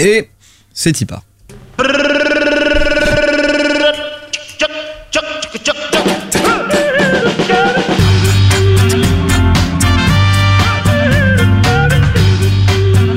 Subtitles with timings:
[0.00, 0.28] Et
[0.72, 1.22] c'est part.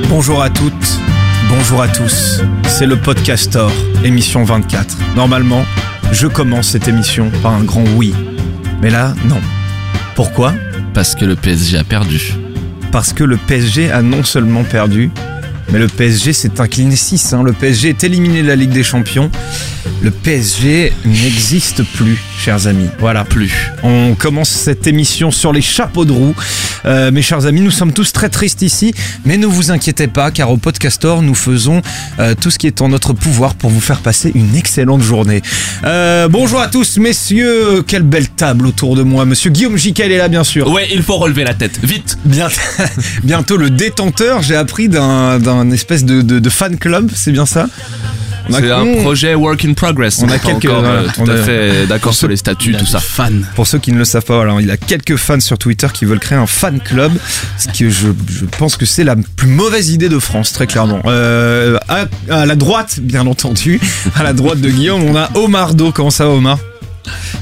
[0.08, 0.74] Bonjour à toutes,
[1.50, 2.42] bonjour à tous.
[2.68, 3.72] C'est le Podcastor,
[4.04, 4.98] émission 24.
[5.16, 5.66] Normalement,
[6.12, 8.14] je commence cette émission par un grand oui.
[8.84, 9.42] Mais là, non.
[10.16, 10.54] Pourquoi?
[10.94, 12.36] Parce que le PSG a perdu.
[12.92, 15.10] Parce que le PSG a non seulement perdu,
[15.72, 17.34] mais le PSG s'est incliné 6.
[17.34, 17.44] hein.
[17.44, 19.30] Le PSG est éliminé de la Ligue des Champions.
[20.00, 22.88] Le PSG n'existe plus, chers amis.
[23.00, 23.24] Voilà.
[23.26, 23.72] Plus.
[23.82, 26.36] On commence cette émission sur les chapeaux de roue.
[26.86, 28.94] Euh, mes chers amis, nous sommes tous très tristes ici,
[29.26, 31.82] mais ne vous inquiétez pas, car au Podcastor, nous faisons
[32.20, 35.42] euh, tout ce qui est en notre pouvoir pour vous faire passer une excellente journée.
[35.84, 37.82] Euh, bonjour à tous, messieurs.
[37.88, 39.26] Quelle belle table autour de moi.
[39.26, 40.70] Monsieur Guillaume Jiquel est là, bien sûr.
[40.72, 41.80] Ouais, il faut relever la tête.
[41.84, 42.50] Vite Bien-
[43.24, 47.46] bientôt le détenteur, j'ai appris d'un d'un espèce de, de- de fan club, c'est bien
[47.48, 47.68] ça?
[48.50, 50.20] C'est un projet work in progress.
[50.24, 52.86] on a quelques- encore euh, tout on à a- fait d'accord sur les statuts, tout
[52.86, 53.00] ça.
[53.00, 53.46] Fan.
[53.56, 56.06] Pour ceux qui ne le savent pas, voilà, il a quelques fans sur Twitter qui
[56.06, 57.12] veulent créer un fan club,
[57.58, 61.02] ce que je, je pense que c'est la plus mauvaise idée de France, très clairement.
[61.06, 63.80] Euh, à, à la droite, bien entendu,
[64.16, 65.92] à la droite de Guillaume, on a Omar Do.
[65.92, 66.60] Comment ça va, Omar?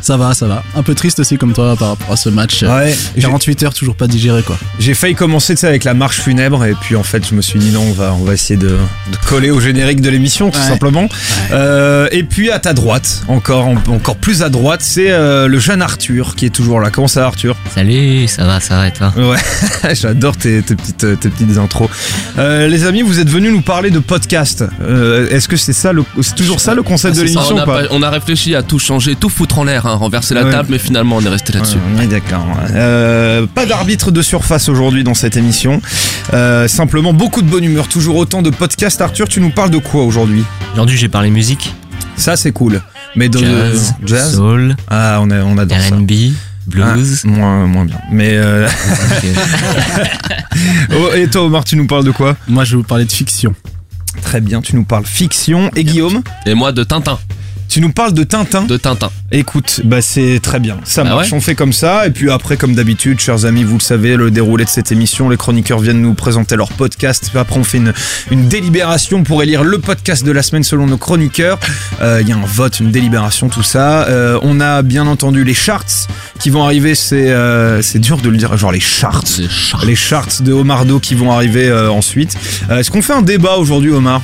[0.01, 0.63] Ça va, ça va.
[0.75, 2.63] Un peu triste aussi comme toi par rapport à ce match.
[2.63, 4.57] Ouais, j'ai- 48 heures toujours pas digéré quoi.
[4.79, 7.71] J'ai failli commencer avec la marche funèbre et puis en fait je me suis dit
[7.71, 10.67] non on va on va essayer de, de coller au générique de l'émission tout Ouais.
[10.67, 11.07] simplement.
[11.51, 15.59] Euh, et puis à ta droite encore en- encore plus à droite c'est euh, le
[15.59, 16.89] jeune Arthur qui est toujours là.
[16.91, 17.55] Comment ça va, Arthur?
[17.73, 19.13] Salut, ça va, ça va et toi?
[19.17, 21.89] Ouais, j'adore tes, tes petites tes petites intros.
[22.37, 24.63] Euh, les amis vous êtes venus nous parler de podcast.
[24.81, 27.59] Euh, Est-ce que c'est ça le c'est toujours ça le concept Ah, de l'émission on,
[27.59, 30.33] a ou pas- on a réfléchi à tout changer, tout foutre en l'air, hein, renverser
[30.33, 30.51] la Ouais.
[30.51, 31.77] table, mais finalement on est resté là-dessus.
[31.95, 32.45] Ouais, ouais, d'accord.
[32.73, 35.81] Euh, pas d'arbitre de surface aujourd'hui dans cette émission.
[36.33, 39.01] Euh, simplement beaucoup de bonne humeur, toujours autant de podcasts.
[39.01, 40.43] Arthur, tu nous parles de quoi aujourd'hui?
[40.73, 41.73] Aujourd'hui, j'ai parlé musique,
[42.17, 42.81] Ça, c'est cool.
[43.15, 44.35] Mais de jazz, jazz?
[44.35, 45.95] soul, Ah, on, a, on adore ça.
[45.95, 46.11] R&B,
[46.67, 47.21] blues.
[47.23, 47.97] Ah, moins, moins bien.
[48.11, 48.67] Mais euh...
[48.67, 49.25] Ok.
[50.97, 52.35] oh, et toi, Omar, tu nous parles de quoi?
[52.47, 53.53] Moi je vais vous parler de fiction.
[54.21, 55.69] Très bien, tu nous parles fiction.
[55.75, 57.19] Et Guillaume, Et moi de Tintin,
[57.75, 58.63] tu nous parles de Tintin.
[58.63, 59.09] de Tintin.
[59.33, 60.77] Écoute, bah c'est très bien.
[60.85, 62.07] Ça Ah marche, ouais on fait comme ça.
[62.07, 65.27] Et puis après, comme d'habitude, chers amis, vous le savez, le déroulé de cette émission,
[65.27, 67.31] les chroniqueurs viennent nous présenter leur podcast.
[67.35, 67.91] Après, on fait une,
[68.31, 71.59] une délibération pour élire le podcast de la semaine selon nos chroniqueurs.
[72.01, 74.07] Euh, Il y a un vote, une délibération, tout ça.
[74.07, 76.07] Euh, on a bien entendu les charts
[76.39, 76.95] qui vont arriver.
[76.95, 79.23] C'est euh, c'est dur de le dire, genre les charts.
[79.25, 82.37] C'est char- Les charts de Omardo qui vont arriver euh, ensuite.
[82.69, 84.21] Euh, Est-ce qu'on fait un débat aujourd'hui, Omar?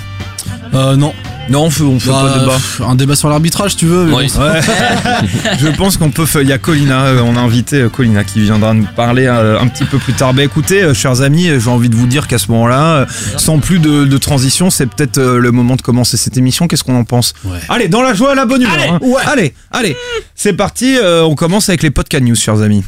[0.73, 1.13] Euh non.
[1.49, 2.89] Non, on fait, on fait pas de Bah, débat.
[2.89, 4.05] un débat sur l'arbitrage tu veux.
[4.05, 4.31] mais Oui.
[4.33, 4.61] bon, Ouais.
[5.59, 6.25] je pense qu'on peut.
[6.25, 9.25] faire- Il y a Colina, euh, on a invité euh, Colina qui viendra nous parler
[9.25, 10.33] euh, un petit peu plus tard.
[10.33, 13.05] Bah écoutez, chers amis, j'ai envie de vous dire qu'à ce moment-là,
[13.37, 16.67] sans plus de, de transition, c'est peut-être le moment de commencer cette émission.
[16.67, 17.57] Qu'est-ce qu'on en pense Ouais.
[17.69, 18.77] Allez, dans la joie, la bonne humeur.
[18.93, 18.99] hein.
[19.25, 19.97] Allez, allez,
[20.35, 20.95] c'est parti.
[20.97, 22.83] euh, on commence avec les podcast news, chers amis.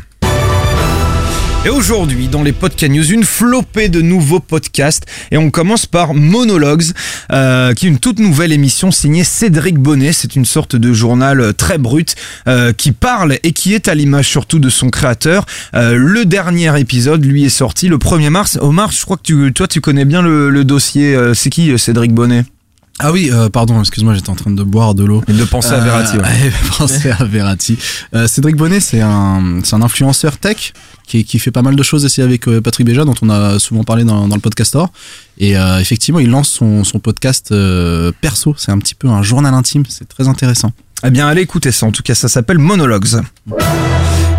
[1.66, 5.06] Et aujourd'hui, dans les podcast news, une flopée de nouveaux podcasts.
[5.32, 6.84] Et on commence par Monologues,
[7.32, 10.12] euh, qui est une toute nouvelle émission signée Cédric Bonnet.
[10.12, 12.16] C'est une sorte de journal euh, très brut
[12.50, 15.46] euh, qui parle et qui est à l'image surtout de son créateur.
[15.74, 18.58] Euh, le dernier épisode, lui, est sorti le 1er mars.
[18.62, 21.16] Omar, je crois que tu, toi, tu connais bien le, le dossier.
[21.16, 22.44] Euh, C'est qui euh, Cédric Bonnet?
[23.00, 25.24] Ah oui, euh, pardon, excuse-moi, j'étais en train de boire de l'eau.
[25.28, 26.16] Et de penser à Verratti.
[26.18, 26.22] ouais.
[26.24, 27.78] ouais, penser à Verratti.
[28.14, 30.74] Euh, Cédric Bonnet, c'est un, c'est un influenceur tech
[31.06, 33.60] qui, qui fait pas mal de choses aussi avec euh, Patrick Béja, dont on a
[33.60, 34.92] souvent parlé dans, le podcastor.
[35.38, 38.56] Et euh, effectivement, il lance son, son podcast euh, perso.
[38.58, 39.84] C'est un petit peu un journal intime.
[39.88, 40.72] C'est très intéressant.
[41.06, 41.86] Eh bien, allez écouter ça.
[41.86, 43.22] En tout cas, ça s'appelle Monologues.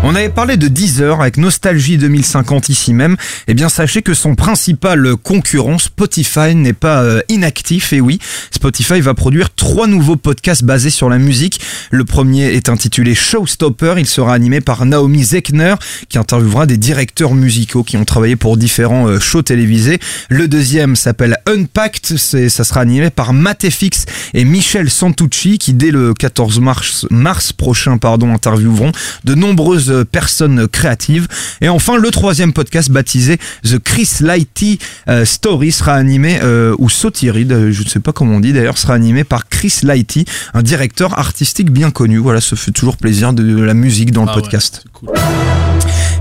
[0.07, 3.17] On avait parlé de Deezer avec Nostalgie 2050 ici même.
[3.47, 7.91] Eh bien, sachez que son principal concurrent, Spotify, n'est pas euh, inactif.
[7.91, 8.19] Et oui,
[8.51, 11.59] Spotify va produire trois nouveaux podcasts basés sur la musique.
[11.89, 13.95] Le premier est intitulé Showstopper.
[13.97, 15.73] Il sera animé par Naomi Zeckner,
[16.07, 19.97] qui interviewera des directeurs musicaux qui ont travaillé pour différents euh, shows télévisés.
[20.29, 22.15] Le deuxième s'appelle Unpacked.
[22.15, 24.05] Ça sera animé par Matefix
[24.35, 28.91] et Michel Santucci, qui dès le 14 mars, mars prochain, pardon, intervieweront
[29.23, 31.27] de nombreuses personnes créatives.
[31.61, 36.89] Et enfin, le troisième podcast baptisé The Chris Lighty euh, Story sera animé, euh, ou
[36.89, 40.25] Sotiride, euh, je ne sais pas comment on dit d'ailleurs, sera animé par Chris Lighty,
[40.53, 42.17] un directeur artistique bien connu.
[42.17, 44.83] Voilà, ça fait toujours plaisir de, de la musique dans le Ah podcast.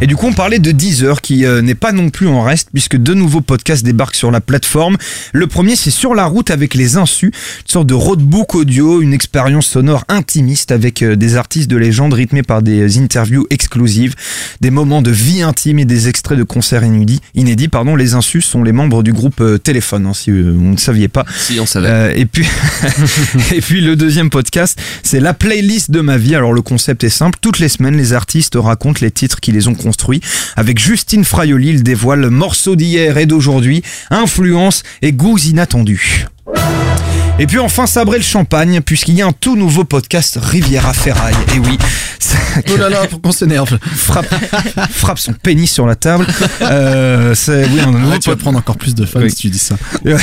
[0.01, 2.69] Et du coup, on parlait de Deezer qui euh, n'est pas non plus en reste
[2.73, 4.97] puisque deux nouveaux podcasts débarquent sur la plateforme.
[5.33, 9.15] Le premier, c'est Sur la route avec les insus, une sorte de roadbook audio, une
[9.15, 14.15] expérience sonore intimiste avec euh, des artistes de légende rythmés par des interviews exclusives,
[14.61, 17.21] des moments de vie intime et des extraits de concerts inédits.
[17.35, 17.95] inédits pardon.
[17.95, 21.25] Les insus sont les membres du groupe euh, Téléphone, hein, si vous ne saviez pas.
[21.37, 22.19] Si, on savait.
[22.19, 22.47] Et puis,
[23.55, 26.35] et puis le deuxième podcast, c'est la playlist de ma vie.
[26.35, 27.39] Alors le concept est simple.
[27.41, 30.23] Toutes les semaines, les artistes racontent les titres qui les ont construits.
[30.57, 36.27] Avec Justine Fraioli, il dévoile morceaux d'hier et d'aujourd'hui, influences et goûts inattendus.
[37.41, 41.35] Et puis enfin sabrer le champagne puisqu'il y a un tout nouveau podcast Riviera Ferraille.
[41.55, 41.77] Et oui,
[42.73, 43.77] Oh là là, pour qu'on s'énerve.
[43.83, 44.33] frappe,
[44.93, 46.27] frappe son pénis sur la table.
[46.63, 49.31] Euh, c'est oui un nouveau tu vas prendre encore plus de fans Oui.
[49.31, 49.77] si tu dis ça.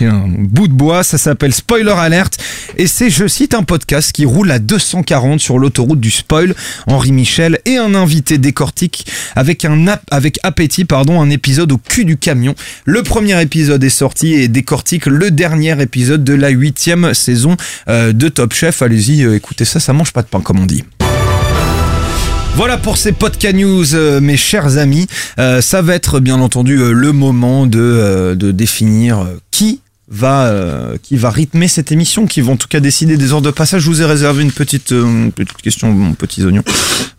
[0.00, 2.36] Il y a un bout de bois, ça s'appelle Spoiler Alert
[2.76, 6.56] et c'est, je cite, un podcast qui roule à 240 sur l'autoroute du spoil.
[6.88, 11.78] Henri Michel et un invité décortique avec un ap- avec appétit pardon un épisode au
[11.78, 12.56] cul du camion.
[12.84, 17.56] Le premier épisode est sorti et décortique le dernier épisode de la huitième saison
[17.88, 18.82] euh, de Top Chef.
[18.82, 20.84] Allez-y, euh, écoutez ça, ça mange pas de pain comme on dit.
[22.56, 25.06] Voilà pour ces podcast news, euh, mes chers amis.
[25.36, 29.80] Ça va être bien entendu le moment de, de définir qui
[30.14, 33.46] va euh, qui va rythmer cette émission, qui vont en tout cas décider des ordres
[33.46, 33.80] de passage.
[33.82, 36.62] Je vous ai réservé une petite euh, une petite question, mon petits oignons.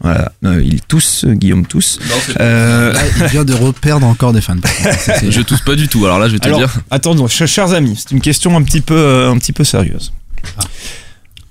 [0.02, 1.98] Voilà, euh, il tousse, Guillaume tousse.
[2.40, 4.56] Euh, Là, il vient de reperdre encore des fans.
[4.64, 6.06] C'est- c'est- Je tousse pas du tout.
[6.06, 6.74] Alors là, je vais te alors, dire.
[6.92, 10.14] attendons, ch- chers amis, c'est une question un petit peu euh, un petit peu sérieuse.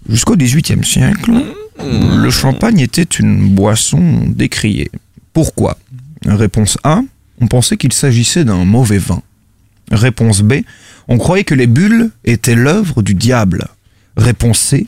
[0.09, 1.33] Jusqu'au XVIIIe siècle,
[1.83, 4.91] le champagne était une boisson décriée.
[5.33, 5.79] Pourquoi?
[6.27, 7.00] Réponse A,
[7.41, 9.23] on pensait qu'il s'agissait d'un mauvais vin.
[9.91, 10.55] Réponse B,
[11.08, 13.69] on croyait que les bulles étaient l'œuvre du diable.
[14.16, 14.87] Réponse C,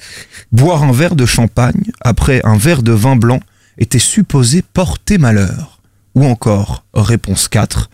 [0.52, 3.40] boire un verre de champagne après un verre de vin blanc
[3.78, 5.80] était supposé porter malheur.
[6.14, 7.90] Ou encore, réponse 4,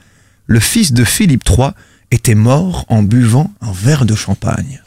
[0.46, 1.70] le fils de Philippe III
[2.10, 4.82] était mort en buvant un verre de champagne.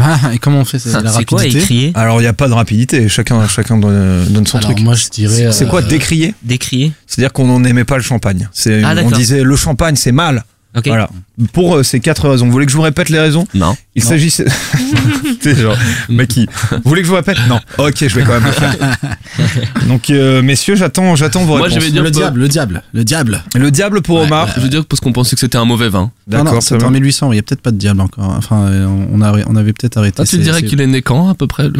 [0.00, 1.92] Ah, et comment on fait ça La C'est quoi rapidité écrier?
[1.94, 4.84] Alors il n'y a pas de rapidité, chacun, chacun donne, donne son Alors truc.
[4.84, 5.50] moi je dirais.
[5.52, 6.34] C'est quoi euh, décrier?
[6.42, 8.48] Décrier C'est-à-dire qu'on n'aimait pas le champagne.
[8.84, 10.44] Ah, on disait le champagne c'est mal.
[10.84, 11.08] Voilà.
[11.52, 12.46] Pour euh, ces quatre raisons.
[12.46, 13.46] Vous voulez que je vous répète les raisons?
[13.54, 13.76] Non.
[13.94, 14.46] Il s'agissait.
[15.40, 15.76] C'est genre,
[16.08, 16.46] mais qui?
[16.72, 17.38] Vous voulez que je vous répète?
[17.48, 17.60] Non.
[17.78, 18.74] Ok, je vais quand même le faire.
[19.88, 21.84] Donc, euh, messieurs, j'attends, j'attends vos Moi, je réponses.
[21.84, 23.44] vais dire Le diable, le diable, le diable.
[23.54, 24.48] Le diable pour Ouais, Omar.
[24.56, 26.10] Je veux dire parce qu'on pensait que c'était un mauvais vin.
[26.26, 26.90] Non, non, D'accord, en bien.
[26.90, 28.24] 1800, il y a peut-être pas de diable encore.
[28.36, 30.16] Enfin, euh, on, a, on avait peut-être arrêté.
[30.20, 31.72] Ah, tu c'est- dirais c'est- qu'il est né quand à peu près le-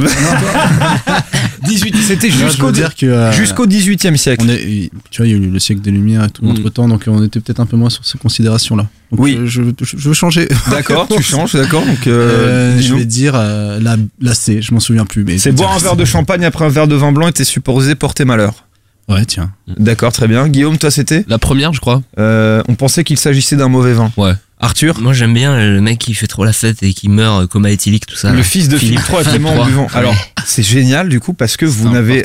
[1.65, 1.97] 18.
[2.07, 3.07] C'était Non, je jusqu'au veux dire que.
[3.07, 4.45] euh, jusqu'au 18e siècle.
[4.47, 6.51] on est, tu vois, il y a eu le siècle des Lumières et tout Mm.
[6.51, 8.87] entre temps, donc on était peut-être un peu moins sur ces considérations-là.
[9.11, 9.39] Donc, Oui.
[9.45, 10.49] je, je, je veux changer.
[10.71, 11.85] D'accord, tu changes, d'accord.
[11.85, 15.25] Donc, euh, Euh, je vais dire euh, la, la C, je m'en souviens plus.
[15.25, 17.95] mais c'est boire un verre de champagne après un verre de vin blanc était supposé
[17.95, 18.65] porter malheur.
[19.09, 19.51] Ouais, tiens.
[19.79, 20.49] D'accord, très bien.
[20.49, 22.03] Guillaume, toi, c'était La première, je crois.
[22.19, 24.13] Euh, On pensait qu'il s'agissait d'un mauvais vin.
[24.19, 24.33] Ouais.
[24.61, 27.71] Arthur Moi j'aime bien le mec qui fait trop la fête et qui meurt coma
[27.71, 28.33] éthylique, tout ça.
[28.33, 28.43] Le là.
[28.43, 29.87] fils de Philippe Philippe III en buvant.
[29.95, 30.15] Alors,
[30.45, 32.23] c'est génial du coup parce que vous n'avez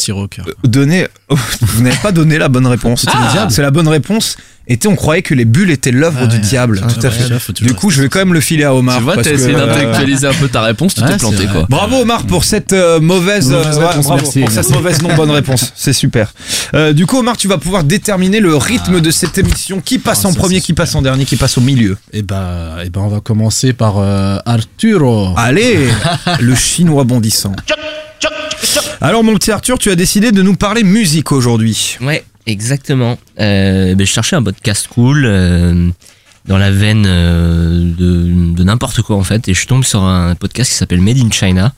[0.63, 3.05] donné, vous n'avez pas donné la bonne réponse.
[3.07, 4.37] Ah c'est la bonne réponse.
[4.65, 6.81] Était, on croyait que les bulles étaient l'œuvre Ah du diable.
[6.83, 7.51] Ah, tout à fait.
[7.61, 8.97] Du coup, je vais quand même le filer à Omar.
[8.97, 11.65] tu vois, t'as essayé euh, d'intellectualiser un peu ta réponse, tu Ouais, t'es planté quoi.
[11.69, 15.13] Bravo Omar pour cette euh, mauvaise, Mauvaise ouais, réponse, bravo merci, pour cette mauvaise non
[15.15, 15.73] bonne réponse.
[15.75, 16.33] C'est super.
[16.73, 19.81] Euh, du coup Omar, tu vas pouvoir déterminer le rythme de cette émission.
[19.83, 20.85] Qui passe Ah, en premier, qui super.
[20.85, 21.97] passe en dernier, qui passe au milieu?
[22.13, 25.33] Et bah, et ben, on va commencer par euh, Arturo.
[25.35, 25.89] Allez,
[26.39, 27.53] le chinois bondissant.
[29.01, 31.97] Alors mon petit Arthur, tu as décidé de nous parler musique aujourd'hui.
[32.01, 33.17] Ouais, exactement.
[33.39, 35.89] Euh, ben, je cherchais un podcast cool euh,
[36.47, 40.35] dans la veine euh, de, de n'importe quoi en fait, et je tombe sur un
[40.35, 41.73] podcast qui s'appelle Made in China.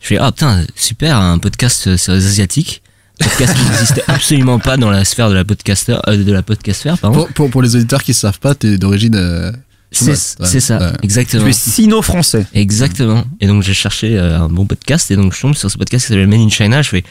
[0.00, 2.82] Je fais ah putain super un podcast sur les asiatiques,
[3.18, 6.96] podcast qui n'existait absolument pas dans la sphère de la podcaster euh, de la podcastphère
[6.98, 7.18] pardon.
[7.18, 9.14] Pour, pour, pour les auditeurs qui savent pas, t'es d'origine.
[9.14, 9.52] euh,
[9.92, 10.10] C'est.
[10.12, 10.92] Ouais, c'est ça, ouais.
[11.02, 11.44] exactement.
[11.44, 12.46] Tu es sino-français.
[12.54, 13.24] Exactement.
[13.40, 16.06] Et donc j'ai cherché euh, un bon podcast et donc je tombe sur ce podcast
[16.06, 16.80] qui s'appelle Made in China.
[16.80, 17.04] Je fais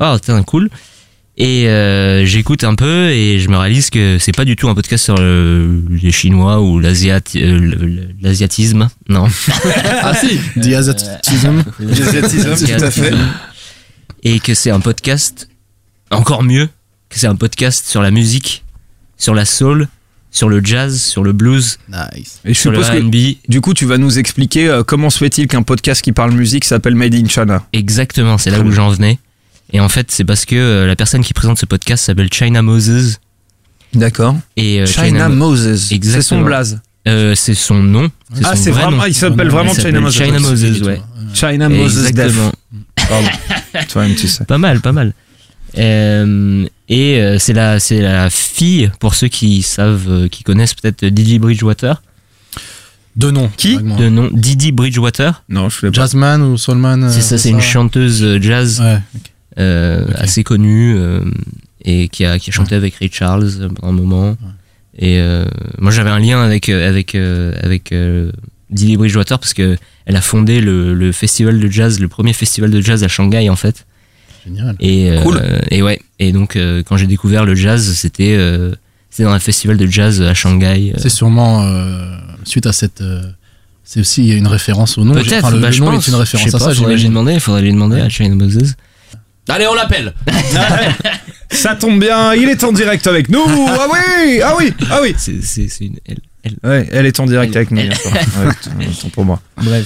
[0.00, 0.70] oh putain cool.
[1.36, 4.74] Et euh, j'écoute un peu et je me réalise que c'est pas du tout un
[4.76, 8.88] podcast sur le- les Chinois ou euh, l'asiatisme.
[9.08, 9.26] Non.
[10.02, 11.64] Ah si The Asiatism.
[11.80, 13.12] L'asiatisme, tout à fait.
[14.22, 15.48] Et que c'est un podcast
[16.10, 16.68] encore mieux
[17.08, 18.64] que c'est un podcast sur la musique,
[19.18, 19.88] sur la soul,
[20.30, 22.40] sur le jazz, sur le blues, Nice.
[22.44, 23.36] Et je sur le suppose que R&B.
[23.48, 26.64] du coup, tu vas nous expliquer euh, comment se fait-il qu'un podcast qui parle musique
[26.64, 27.64] s'appelle Made in China?
[27.72, 29.18] Exactement, c'est là où j'en venais.
[29.74, 32.62] Et en fait, c'est parce que euh, la personne qui présente ce podcast s'appelle China
[32.62, 33.18] Moses.
[33.92, 34.36] D'accord.
[34.56, 35.88] Et euh, China, Mo- Moses.
[36.00, 36.80] C'est son blaze.
[37.08, 38.10] euh, c'est son nom.
[38.44, 39.04] Ah, son c'est vrai vraiment, nom.
[39.06, 40.14] il s'appelle vraiment China Moses.
[40.16, 41.02] China Moses, ouais.
[41.34, 42.06] China Moses.
[42.06, 42.52] Exactement.
[43.88, 44.44] Toi-même, tu sais.
[44.44, 45.12] Pas mal, pas mal.
[45.76, 50.74] Euh, et euh, c'est la, c'est la fille, pour ceux qui savent, euh, qui connaissent
[50.74, 52.00] peut-être Didi Bridgewater,
[53.16, 53.50] Deux noms.
[53.56, 55.42] Qui de nom Didi Bridgewater.
[55.48, 55.92] Non, je sais pas.
[55.92, 58.98] Jazzman ou Soulman c'est ça, c'est une chanteuse jazz Ouais.
[59.58, 61.20] Euh, assez connue euh,
[61.84, 64.36] et qui a, qui a chanté avec Ray Charles euh, pendant un moment.
[64.98, 65.44] Et euh,
[65.78, 67.92] moi j'avais un lien avec avec avec
[68.70, 72.70] Didi Bridgewater parce que elle a fondé le, le festival de jazz, le premier festival
[72.70, 73.86] de jazz à Shanghai en fait.
[74.46, 74.76] Génial.
[74.80, 75.40] Et Cool.
[75.70, 76.00] et ouais.
[76.18, 76.56] Et donc
[76.86, 78.38] quand j'ai découvert le jazz, c'était
[79.10, 80.92] c'était dans un festival de jazz à Shanghai.
[80.98, 81.68] C'est sûrement
[82.44, 83.02] suite à cette.
[83.84, 85.14] c'est aussi une référence au nom.
[85.14, 86.06] Peut-être, Enfin, le, bah, le je nom pense.
[86.06, 87.08] est une référence à pas, ça, j'imagine.
[87.08, 88.74] demander, il faudrait lui demander à China Boxes.
[89.48, 90.14] Allez, on l'appelle.
[91.50, 93.44] Ça tombe bien, il est en direct avec nous.
[93.68, 95.14] Ah oui, ah oui, ah oui.
[95.18, 96.18] C'est c'est c'est une elle.
[96.42, 96.56] elle.
[96.68, 97.80] Ouais, elle est en direct avec nous.
[97.80, 97.90] Ouais,
[99.02, 99.40] tant pour moi.
[99.62, 99.84] Bref.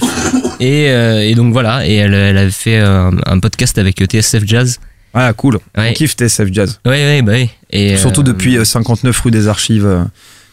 [0.59, 4.43] Et, euh, et donc voilà, et elle, elle avait fait un, un podcast avec TSF
[4.45, 4.79] Jazz.
[5.13, 5.55] Ah cool.
[5.77, 5.89] Ouais.
[5.89, 6.79] On kiffe TSF Jazz.
[6.85, 7.49] Ouais, ouais, bah oui.
[7.71, 10.03] Et, Surtout euh, depuis euh, 59 rue des Archives euh,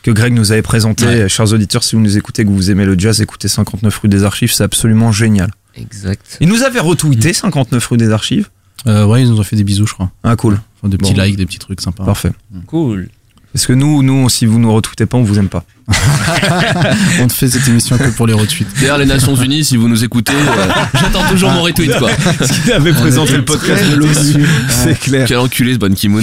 [0.02, 1.04] que Greg nous avait présenté.
[1.06, 1.28] Ouais.
[1.28, 4.24] Chers auditeurs, si vous nous écoutez, que vous aimez le jazz, écoutez 59 rue des
[4.24, 5.50] Archives, c'est absolument génial.
[5.76, 6.38] Exact.
[6.40, 8.48] Il nous avait retweeté 59 rue des Archives.
[8.86, 10.10] Euh, ouais, ils nous ont fait des bisous, je crois.
[10.22, 11.22] Ah cool, Enfin, des petits Bon.
[11.22, 12.04] likes, des petits trucs sympas.
[12.04, 12.32] parfait.
[12.66, 13.08] Cool.
[13.52, 15.64] Parce que nous, nous, si vous nous retweetez pas, on vous aime pas.
[17.20, 18.66] On te fait cette émission que pour les retweets.
[18.80, 22.10] D'ailleurs, les Nations Unies, si vous nous écoutez, euh, j'attends toujours mon retweet, quoi.
[22.66, 24.46] Il avait présenté le podcast de l'ONU.
[24.68, 25.26] C'est clair.
[25.26, 26.22] Quel enculé ce Ban Ki-moon.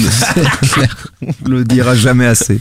[1.45, 2.59] On le dira jamais assez.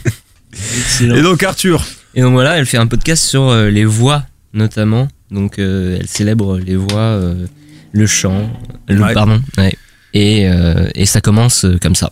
[0.53, 1.15] Excellent.
[1.15, 1.83] Et donc Arthur,
[2.15, 5.07] Et donc voilà, elle fait un podcast sur euh, les voix notamment.
[5.31, 7.47] Donc euh, elle célèbre les voix, euh,
[7.91, 8.49] le chant,
[8.87, 9.13] le Ouais.
[9.13, 9.41] pardon.
[9.57, 9.75] Ouais.
[10.13, 12.11] Et, euh, et ça commence euh, comme ça.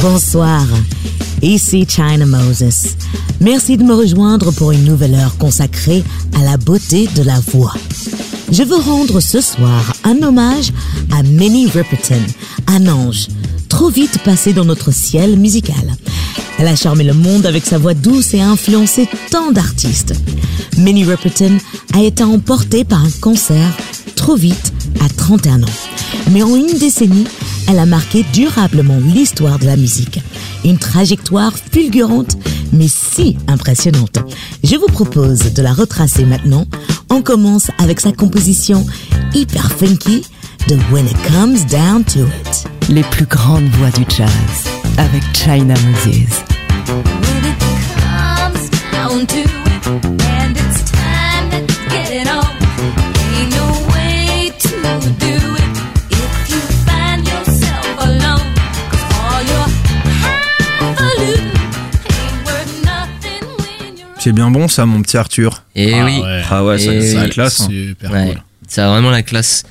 [0.00, 0.66] Bonsoir,
[1.42, 2.96] ici China Moses.
[3.40, 6.04] Merci de me rejoindre pour une nouvelle heure consacrée
[6.36, 7.74] à la beauté de la voix.
[8.52, 10.72] Je veux rendre ce soir un hommage
[11.10, 12.20] à Minnie Riperton,
[12.66, 13.28] un ange,
[13.68, 15.96] trop vite passé dans notre ciel musical.
[16.58, 20.14] Elle a charmé le monde avec sa voix douce et a influencé tant d'artistes.
[20.76, 21.58] Minnie Riperton
[21.94, 23.66] a été emportée par un cancer
[24.14, 25.66] trop vite à 31 ans.
[26.30, 27.26] Mais en une décennie,
[27.68, 30.20] elle a marqué durablement l'histoire de la musique.
[30.64, 32.36] Une trajectoire fulgurante,
[32.72, 34.18] mais si impressionnante.
[34.62, 36.66] Je vous propose de la retracer maintenant.
[37.10, 38.84] On commence avec sa composition
[39.34, 40.22] hyper funky
[40.68, 42.66] de When It Comes Down to It.
[42.88, 44.28] Les plus grandes voix du jazz
[44.98, 46.42] avec China Moses.
[46.86, 47.58] When it
[47.96, 50.33] comes down to it,
[64.24, 65.62] c'est bien bon ça, mon petit Arthur.
[65.76, 66.42] Et Ah oui, ouais.
[66.50, 67.30] Ah ouais, ça, c'est la oui.
[67.30, 67.60] classe.
[67.62, 67.68] hein.
[67.70, 68.26] Super Ouais.
[68.26, 68.42] cool.
[68.68, 69.62] ça a vraiment la classe.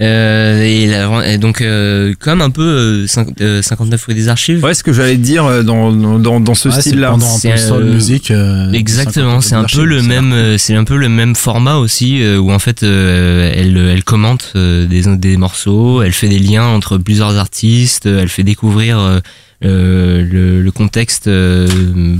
[0.00, 4.28] Euh, et, la- et donc euh, comme un peu euh, cinq- euh, 59 rue des
[4.28, 4.64] archives.
[4.64, 7.14] Ouais, ce que j'allais te dire euh, dans, dans, dans ce style-là.
[7.20, 8.32] C'est, euh, musique.
[8.32, 11.76] euh, Exactement, 50 c'est un peu le même, euh, c'est un peu le même format
[11.76, 16.28] aussi euh, où en fait euh, elle, elle commente euh, des, des morceaux, elle fait
[16.28, 19.20] des liens entre plusieurs artistes, euh, elle fait découvrir euh, euh,
[19.62, 22.16] le, le contexte euh,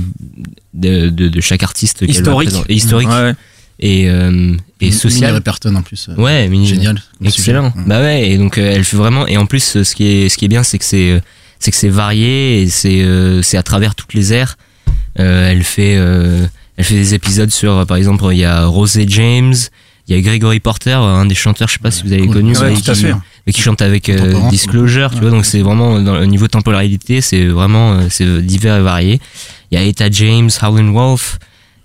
[0.73, 2.49] de, de, de chaque artiste Historique.
[2.69, 3.33] Et historique Ouais.
[3.79, 5.33] et, euh, et Minnie social.
[5.35, 6.07] Riperton en plus.
[6.09, 7.01] euh, Ouais, mini- Génial.
[7.23, 7.71] Excellent.
[7.71, 7.85] sujet.
[7.87, 10.29] Bah ouais, et donc euh, elle fait vraiment et en plus euh, ce qui est
[10.29, 11.19] ce qui est bien c'est que c'est euh,
[11.59, 14.57] c'est que c'est varié et c'est euh, c'est à travers toutes les ères.
[15.19, 16.45] Euh, elle fait euh,
[16.77, 19.55] elle fait des épisodes sur euh, par exemple il y a Rosé James,
[20.07, 22.33] il y a Gregory Porter, un des chanteurs, je sais pas si vous avez Cool.
[22.35, 22.73] connu, Ouais,
[23.51, 27.45] qui, chante avec euh, Disclosure, tu vois, donc c'est vraiment dans le niveau temporalité, c'est
[27.45, 29.19] vraiment euh, c'est divers et varié.
[29.71, 31.37] Il y a Etta James, Howlin' Wolf,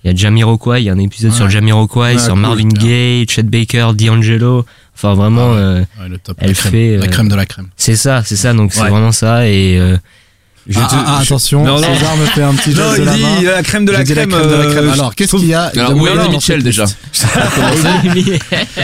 [0.05, 1.37] il y a Jamiroquai, il y a un épisode Ouais.
[1.37, 2.69] sur Jamiroquai, Ouais, sur cool, Marvin.
[2.69, 4.65] Gaye, Chet Baker, D'Angelo.
[4.97, 5.59] Enfin vraiment, ouais.
[5.59, 5.85] euh,
[6.23, 6.37] top.
[6.41, 7.69] Elle la crème, fait, la euh, crème de la crème.
[7.77, 8.53] c'est ça, c'est ça.
[8.55, 9.47] Donc c'est vraiment ça.
[9.49, 9.97] Et euh,
[10.69, 11.95] ah, te- ah, ah, attention, Non, non.
[11.95, 13.50] César me fait un petit Non, geste de il la dit main.
[13.52, 14.31] la crème de la crème.
[14.31, 14.88] de la crème.
[14.88, 17.26] euh, Alors, qu'est-ce qu'il y a Alors, où est Eddie Mitchell déjà C'est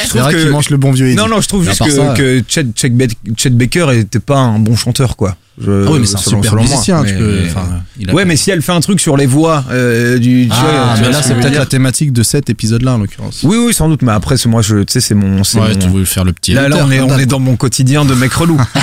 [0.09, 1.17] trouve vrai que- qu'il mange le bon vieux Eddie.
[1.17, 3.05] Non, non, je trouve juste que, ça, que Chet, Chet Ba-
[3.37, 5.37] Chet Baker était pas un bon chanteur, quoi.
[5.59, 6.71] Je- Ah oui, mais c'est un selon- super selon moi.
[6.71, 7.03] musicien.
[7.05, 7.67] tu Mais- peux- enfin,
[7.99, 10.43] il a- Ouais, mais si elle fait un truc sur les voix euh, du.
[10.43, 12.99] tu vois, Ah, tu mais là, c'est veux peut-être la thématique de cet épisode-là, en
[12.99, 13.41] l'occurrence.
[13.43, 15.45] Oui, oui, sans doute, mais après, c'est moi, je, tu sais, c'est mon.
[15.45, 16.53] c'est Ouais, mon- tu voulais faire le petit.
[16.53, 18.61] Là, là, on est, on est dans mon quotidien de mec relou.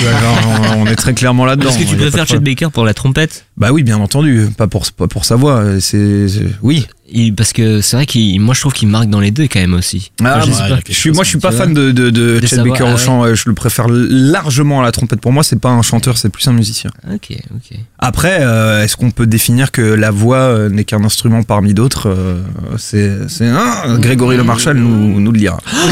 [0.74, 1.70] On, on est très clairement là-dedans.
[1.70, 2.38] est-ce que tu préfères Chet.
[2.40, 3.44] Baker pour la trompette?
[3.56, 5.62] Bah oui, bien entendu, pas pour, pas pour sa voix.
[5.80, 6.26] C'est-
[6.62, 6.86] oui.
[7.10, 9.60] Il- Parce que c'est vrai qu'il, moi je trouve qu'il marque dans les deux quand
[9.60, 10.10] même aussi.
[10.22, 12.46] Ah, Enfin, je bah, Je suis, moi, je suis pas fan de, de, de De
[12.46, 13.24] Chet sa voix, Baker ah au chant.
[13.24, 15.20] euh, Je le préfère largement à la trompette.
[15.20, 16.90] Pour moi, c'est pas un chanteur, c'est plus un musicien.
[17.12, 17.78] Ok, ok.
[17.98, 22.08] Après, euh, est-ce qu'on peut définir que la voix euh, n'est qu'un instrument parmi d'autres
[22.08, 22.40] euh,
[22.78, 25.58] C'est, c'est hein, Grégory Le Marchal nous, nous le dira.
[25.66, 25.88] Oh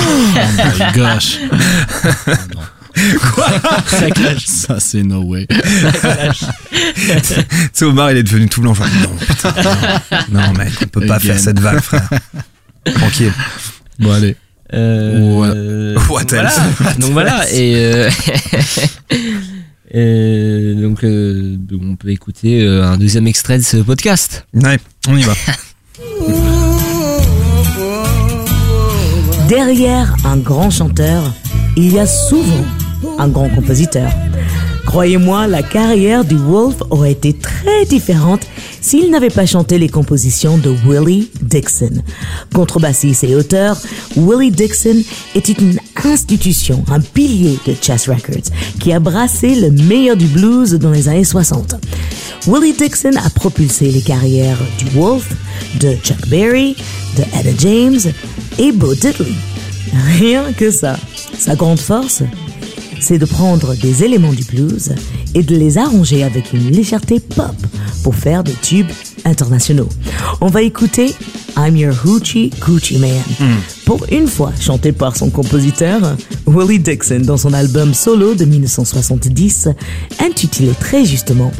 [0.57, 1.39] my gosh.
[3.87, 4.45] Ça clash.
[4.47, 5.47] Ça, c'est no way.
[5.49, 5.57] Tu
[7.73, 8.75] sais, Omar, il est devenu tout blanc.
[8.75, 9.55] Genre, non, putain,
[10.31, 11.27] non, non, mec, on peut pas Again.
[11.27, 12.09] faire cette vanne, frère.
[12.85, 13.33] Tranquille.
[13.99, 14.37] Bon, allez.
[14.75, 16.49] Euh, What voilà.
[16.49, 16.61] else?
[16.99, 18.11] Donc voilà, et euh,
[19.95, 24.47] euh, donc euh, on peut écouter euh, un deuxième extrait de ce podcast.
[24.55, 25.35] Ouais, on y va.
[29.49, 31.35] Derrière un grand chanteur,
[31.77, 32.65] il y a souvent
[33.19, 34.11] un grand compositeur.
[34.87, 38.43] Croyez-moi, la carrière du Wolf aurait été très différente
[38.81, 42.03] s'il n'avait pas chanté les compositions de Willie Dixon.
[42.53, 43.81] Contrebassiste et auteur,
[44.17, 45.03] Willie Dixon
[45.35, 50.75] était une institution, un pilier de Chess Records qui a brassé le meilleur du blues
[50.75, 51.77] dans les années 60.
[52.47, 55.33] Willie Dixon a propulsé les carrières du Wolf,
[55.81, 56.77] de Chuck Berry,
[57.17, 58.01] de Etta James
[58.59, 59.33] et Bo Diddley.
[60.19, 60.97] Rien que ça.
[61.39, 62.23] Sa grande force,
[63.03, 64.95] c'est de prendre des éléments du blues
[65.35, 67.55] et de les arranger avec une légèreté pop
[68.03, 68.91] pour faire des tubes
[69.25, 69.89] internationaux.
[70.41, 71.15] On va écouter
[71.57, 73.11] I'm Your Hoochie Coochie Man.
[73.85, 76.17] Pour une fois chanté par son compositeur,
[76.47, 79.69] Willie Dixon dans son album solo de 1970,
[80.21, 81.51] intitulé très justement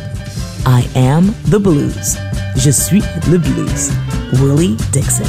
[0.67, 2.17] I Am the Blues.
[2.57, 3.91] Je suis le blues.
[4.35, 5.25] Willie Dixon.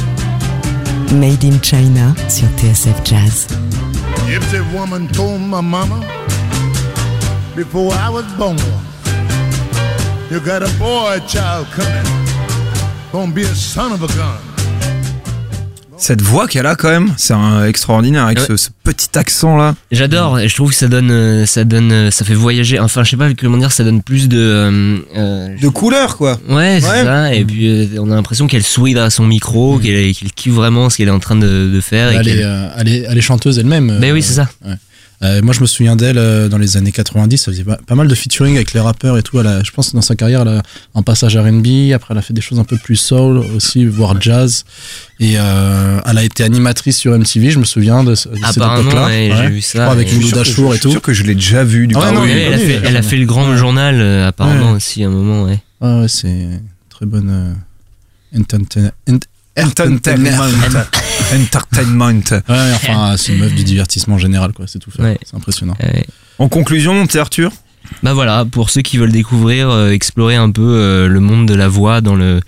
[1.14, 3.46] Made in China sur TSF Jazz.
[4.34, 6.00] Gypsy woman told my mama
[7.54, 8.58] before I was born,
[10.28, 14.53] you got a boy child coming, gonna be a son of a gun.
[15.96, 18.44] Cette voix qu'elle a quand même, c'est un extraordinaire avec Ouais.
[18.48, 19.74] ce, ce petit accent là.
[19.92, 22.78] J'adore, et je trouve que ça donne, euh, ça donne, euh, ça fait voyager.
[22.80, 24.38] Enfin, je sais pas comment dire, ça donne plus de.
[24.38, 26.38] euh, euh, De couleur quoi.
[26.48, 27.04] Ouais, c'est Ouais.
[27.04, 27.34] ça.
[27.34, 30.90] Et puis euh, on a l'impression qu'elle sourit à son micro, qu'elle qu'elle kiffe vraiment
[30.90, 32.10] ce qu'elle est en train de, de faire.
[32.12, 33.98] et Elle est, euh, elle, est, elle est chanteuse elle-même.
[34.00, 34.48] Ben euh, oui, c'est ça.
[35.22, 37.44] Euh, moi, je me souviens d'elle euh, dans les années 90.
[37.48, 39.38] Elle faisait pas, pas mal de featuring avec les rappeurs et tout.
[39.40, 40.62] Elle a, je pense que dans sa carrière, elle a
[40.94, 41.92] un passage R&B.
[41.94, 44.64] Après, elle a fait des choses un peu plus soul aussi, voire jazz.
[45.20, 47.50] Et euh, elle a été animatrice sur MTV.
[47.52, 49.06] Je me souviens de, de cette Apparemment, époque-là.
[49.06, 50.78] ouais, j'ai vu Je ça, crois avec Je suis Lou sûr que- Dachour je et
[50.78, 50.90] suis tout.
[50.90, 52.14] sûr que je l'ai déjà vu du Ah ouais, coup.
[52.14, 53.56] non, Ouais, oui, elle, a fait, oui, elle a fait le grand Ouais.
[53.56, 54.76] journal euh, apparemment Ouais.
[54.76, 55.44] aussi à un moment.
[55.44, 55.58] Ouais.
[55.80, 59.18] Ah ouais, c'est une très bonne euh, entertain- ent-
[59.56, 60.30] Entertainment.
[61.34, 62.22] Entertainment.
[62.48, 64.66] Ouais, enfin, c'est une meuf du divertissement général, quoi.
[64.68, 64.90] C'est tout.
[64.98, 65.18] Ouais.
[65.24, 65.76] C'est impressionnant.
[66.38, 67.52] En conclusion, mon petit Arthur?
[68.02, 71.54] Bah voilà, pour ceux qui veulent découvrir, euh, explorer un peu euh, le monde de
[71.54, 72.40] la voix dans le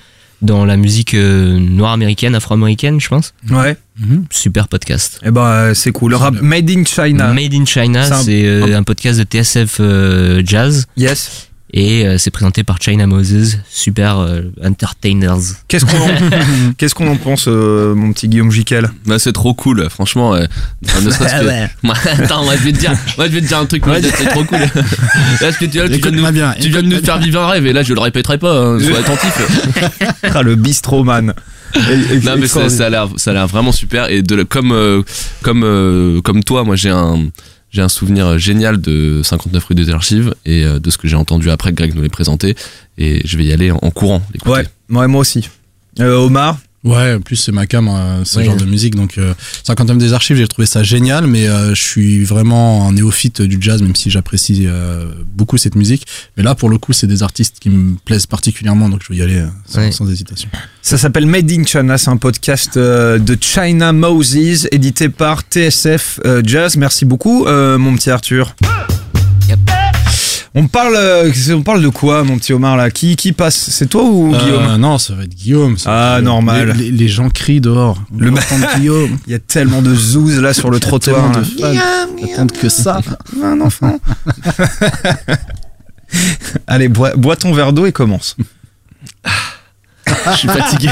[0.43, 3.33] dans la musique euh, noire américaine, afro-américaine, je pense.
[3.51, 3.77] Ouais.
[4.31, 5.21] Super podcast.
[5.25, 6.11] Eh ben c'est cool.
[6.11, 7.33] Le rap Made in China.
[7.33, 11.49] Made in China, C'est un- euh, podcast de TSF euh, Jazz Yes.
[11.79, 15.37] Et euh, c'est présenté par China Moses, super euh, entertainers.
[15.69, 16.09] Qu'est-ce qu'on en,
[16.79, 20.35] qu'est-ce qu'on en pense, euh, mon petit Guillaume Jiquel Bah c'est trop cool, franchement.
[20.35, 20.47] euh,
[21.03, 23.59] ne serait-ce que- Moi, attends, moi je vais te dire, moi je vais te dire
[23.59, 24.59] un truc, moi, c'est trop cool.
[24.59, 24.69] Là,
[25.41, 26.55] parce que tu, là, tu viens de nous, bien.
[26.59, 28.81] tu viens de nous faire vivre un rêve et là je le répéterai pas, hein,
[28.81, 30.13] sois attentif.
[30.23, 31.35] Ah, le bistroman.
[32.25, 35.03] Non mais ça, a l'air, ça a l'air vraiment super et de, comme, euh,
[35.43, 37.27] comme, euh, comme toi, moi j'ai un,
[37.71, 41.17] j'ai un souvenir génial de 59 rue des Archives et euh, de ce que j'ai
[41.17, 42.55] entendu après que Greg nous l'ait présenté
[42.99, 44.23] et je vais y aller en, courant.
[44.47, 45.49] Ouais, ouais, moi aussi.
[46.01, 48.95] Euh, Omar Ouais, en plus c'est ma cam, euh, ce genre de musique.
[48.95, 52.93] Donc, euh, 50 des archives, j'ai trouvé ça génial, mais euh, je suis vraiment un
[52.93, 56.07] néophyte du jazz, même si j'apprécie euh, beaucoup cette musique.
[56.37, 59.19] Mais là, pour le coup, c'est des artistes qui me plaisent particulièrement, donc je vais
[59.19, 60.49] y aller euh, sans, hésitation.
[60.81, 66.21] Ça s'appelle Made in China, c'est un podcast euh, de China Moses, édité par TSF
[66.25, 66.77] euh, Jazz.
[66.77, 68.55] Merci beaucoup, euh, mon petit Arthur.
[69.49, 69.86] Yep.
[70.59, 72.91] On parle, euh, on parle de quoi, mon petit Omar là?
[72.91, 73.55] Qui, qui passe?
[73.71, 74.77] C'est toi ou Euh, Guillaume?
[74.79, 75.77] Non, ça va être Guillaume.
[75.77, 76.35] ça va Ah, être Guillaume.
[76.35, 76.73] normal.
[76.79, 78.03] Les, les- les gens crient dehors.
[78.15, 78.31] On Le
[78.79, 79.19] Guillaume.
[79.27, 81.31] Il y a tellement de zouz là sur le trottoir.
[81.31, 81.45] Tellement de
[81.79, 83.01] fans qui attendent que ça.
[83.45, 84.01] Un enfant.
[86.67, 88.35] Allez, bois, bois ton verre d'eau et commence.
[90.33, 90.89] Je suis fatigué.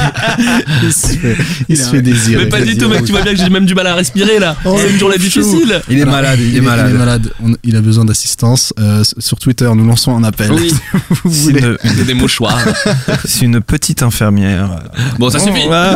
[0.83, 1.37] Il se fait,
[1.69, 2.45] il se fait désirer.
[2.45, 4.39] mais pas du tout, mec, tu vois bien que j'ai même du mal à respirer
[4.39, 4.57] là.
[4.65, 5.81] Oh, c'est une journée difficile.
[5.89, 7.33] Il est malade, il, est malade.
[7.43, 8.73] On- il a besoin d'assistance.
[8.79, 10.53] Euh, sur Twitter, nous lançons un appel.
[10.53, 10.73] Oui,
[11.25, 12.59] Vous voulez- une, des mouchoirs.
[13.25, 14.81] c'est une petite infirmière.
[15.19, 15.67] Bon, ça suffit.
[15.69, 15.95] Bon,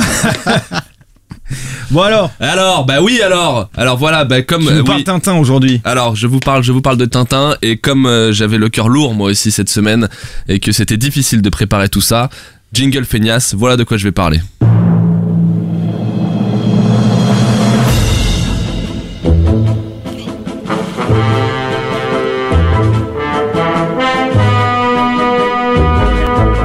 [1.91, 3.71] bon alors, Alors, bah oui, alors.
[3.77, 4.63] Alors voilà, bah comme.
[4.67, 5.05] tu nous euh, parles oui.
[5.05, 5.81] Tintin aujourd'hui.
[5.85, 8.89] Alors, je vous parle, je vous parle de Tintin et comme euh, j'avais le cœur
[8.89, 10.09] lourd moi aussi cette semaine
[10.49, 12.29] et que c'était difficile de préparer tout ça,
[12.73, 14.41] jingle feignasse, voilà de quoi je vais parler.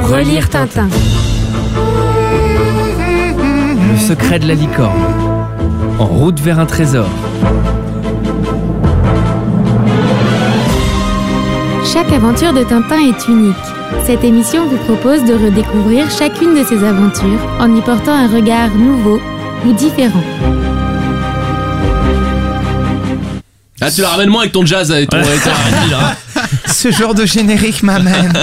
[0.04, 0.88] Relire Tintin.
[3.92, 5.02] Le secret de la licorne.
[6.00, 7.10] En route vers un trésor.
[11.86, 13.73] Chaque aventure de Tintin est unique.
[14.06, 18.70] Cette émission vous propose de redécouvrir chacune de ces aventures en y portant un regard
[18.76, 19.20] nouveau
[19.66, 20.22] ou différent.
[23.82, 26.16] Ah, tu la ramènes moins avec ton jazz et ton, et ton R&B, là.
[26.68, 28.34] Ce genre de générique m'amène.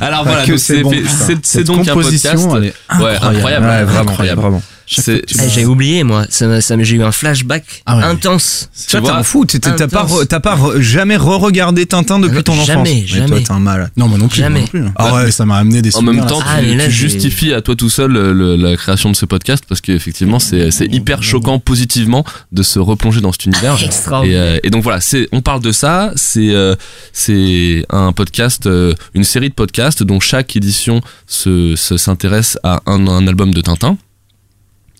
[0.00, 1.14] Alors Pas voilà, que donc c'est c'est bon, fait- putain.
[1.14, 2.48] c'est c'est Cette donc un composition, podcast.
[2.56, 3.66] elle est Ouais, incroyable.
[3.66, 4.40] Ouais, vraiment, incroyable.
[4.40, 4.62] vraiment.
[4.88, 8.04] Ah, J'ai oublié moi, ça, ça, j'ai eu un flashback Ah ouais.
[8.04, 8.70] intense.
[8.88, 12.52] Tu vois, t'en fous, t'as pas, re- t'as pas re- jamais re-regardé Tintin depuis ton
[12.52, 12.66] enfance.
[12.66, 13.26] Jamais, Mais jamais.
[13.28, 13.90] toi, t'es un malade.
[13.96, 14.38] Non, moi non plus.
[14.38, 14.60] Jamais.
[14.60, 14.84] non plus.
[14.94, 15.30] Ah ouais.
[15.32, 18.12] Ça m'a amené des En même temps, Ah, tu, là, justifies à toi tout seul
[18.12, 22.62] le- le- la création de ce podcast parce qu'effectivement, c'est c'est hyper choquant positivement de
[22.62, 23.76] se replonger dans cet univers.
[23.82, 24.40] Et, Extraordinaire.
[24.42, 26.12] euh, et donc voilà, c'est on parle de ça.
[26.14, 26.76] C'est euh,
[27.12, 32.82] c'est un podcast, euh, une série de podcasts dont chaque édition se se- s'intéresse à
[32.86, 33.96] un, un album de Tintin.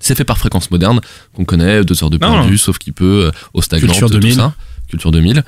[0.01, 1.01] C'est fait par Fréquence Moderne,
[1.35, 2.33] qu'on connaît, Deux heures de Non.
[2.33, 4.35] perdu, sauf qu'il peut, euh, au stagnant, tout 2000.
[4.35, 4.55] ça.
[4.89, 5.43] Culture 2000.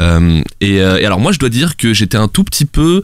[0.00, 3.02] Euh, et, euh, et alors moi, je dois dire que j'étais un tout petit peu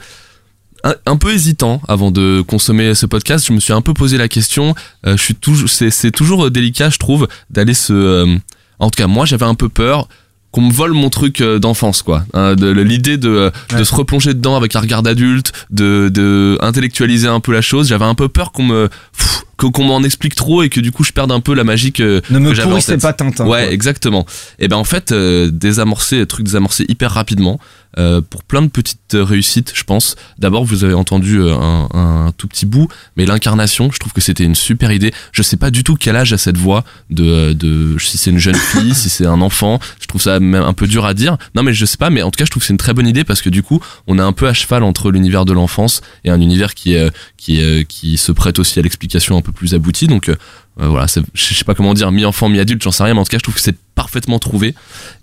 [0.83, 3.47] un, un peu hésitant avant de consommer ce podcast.
[3.47, 4.75] Je me suis un peu posé la question.
[5.07, 7.93] Euh, je suis toujours, c'est, toujours délicat, je trouve, d'aller se.
[7.93, 8.37] euh,
[8.79, 10.09] en tout cas, moi, j'avais un peu peur
[10.51, 12.25] qu'on me vole mon truc euh, d'enfance, quoi.
[12.33, 13.85] Hein, de, l'idée de, euh, de Ouais.
[13.85, 17.89] se replonger dedans avec un regard d'adulte, de, de intellectualiser un peu la chose.
[17.89, 20.93] J'avais un peu peur qu'on me, pff, que- qu'on m'en explique trop et que du
[20.93, 23.47] coup je perde un peu la magie que, Ne me pourrissez pas Tintin.
[23.47, 23.73] Ouais, quoi.
[23.73, 24.27] exactement.
[24.59, 27.59] Et ben en fait, euh, désamorcer, truc désamorcé hyper rapidement,
[27.97, 30.17] euh, pour plein de petites euh, réussites, je pense.
[30.41, 34.21] D'abord, vous avez entendu euh, un, un tout petit bout, mais l'incarnation, je trouve que
[34.21, 35.13] c'était une super idée.
[35.31, 38.39] Je sais pas du tout quel âge a cette voix, de, de si c'est une
[38.39, 39.79] jeune fille, si c'est un enfant.
[40.01, 41.37] Je trouve ça même un peu dur à dire.
[41.55, 42.95] Non, mais je sais pas, mais en tout cas, je trouve que c'est une très
[42.95, 45.53] bonne idée parce que du coup, on est un peu à cheval entre l'univers de
[45.53, 49.53] l'enfance et un univers qui est, qui est, qui se prête aussi à l'explication peu
[49.53, 50.09] plus aboutie.
[50.09, 50.35] Donc euh,
[50.81, 53.31] euh, voilà, je sais pas comment dire, mi-enfant, mi-adulte, j'en sais rien, mais en tout
[53.31, 54.75] cas, je trouve que c'est parfaitement trouvé.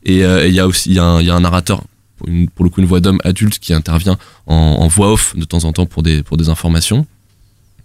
[0.06, 1.84] Et euh, il y a aussi, y, a un- y a un narrateur,
[2.56, 5.66] pour, le coup, une voix d'homme adulte qui intervient en, en voix off de temps
[5.66, 7.06] en temps pour des, pour des informations.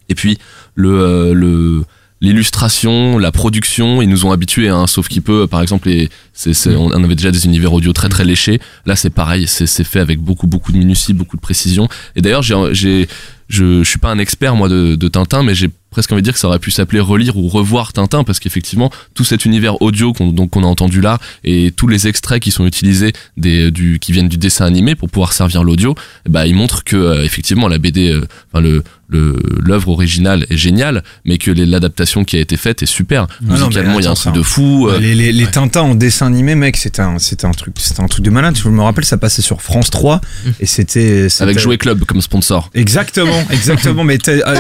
[0.09, 0.39] Et puis,
[0.77, 1.85] le, le,
[2.27, 5.89] l'illustration, la production, ils nous ont habitués, hein, sauf qu'il peut, par exemple,
[6.33, 8.61] c'est, c'est- on avait déjà des univers audio très très léchés.
[8.85, 11.89] Là, c'est pareil, c'est, c'est fait avec beaucoup beaucoup de minutie, beaucoup de précision.
[12.15, 13.09] Et d'ailleurs, j'ai, j'ai,
[13.49, 16.25] je, je suis pas un expert moi de, de Tintin, mais j'ai presque envie de
[16.25, 19.81] dire que ça aurait pu s'appeler relire ou revoir Tintin parce qu'effectivement tout cet univers
[19.81, 23.71] audio qu'on donc qu'on a entendu là et tous les extraits qui sont utilisés des
[23.71, 25.95] du qui viennent du dessin animé pour pouvoir servir l'audio,
[26.27, 30.57] eh ben ils montrent que euh, effectivement la BD, euh, enfin le l'œuvre originale est
[30.57, 33.23] géniale, mais que l'adaptation qui a été faite est super.
[33.43, 34.89] non, mais Musicalement, il y a un truc de fou.
[34.89, 38.09] euh, Les, les, les Tintins en dessin animé, mec, c'était un, un truc, c'était un
[38.09, 38.57] truc de malade.
[38.63, 40.21] Je me rappelle, ça passait sur France 3
[40.61, 42.71] et c'était, avec Jouet Club comme sponsor.
[42.75, 44.05] Exactement, exactement.
[44.05, 44.57] Mais t'as- euh,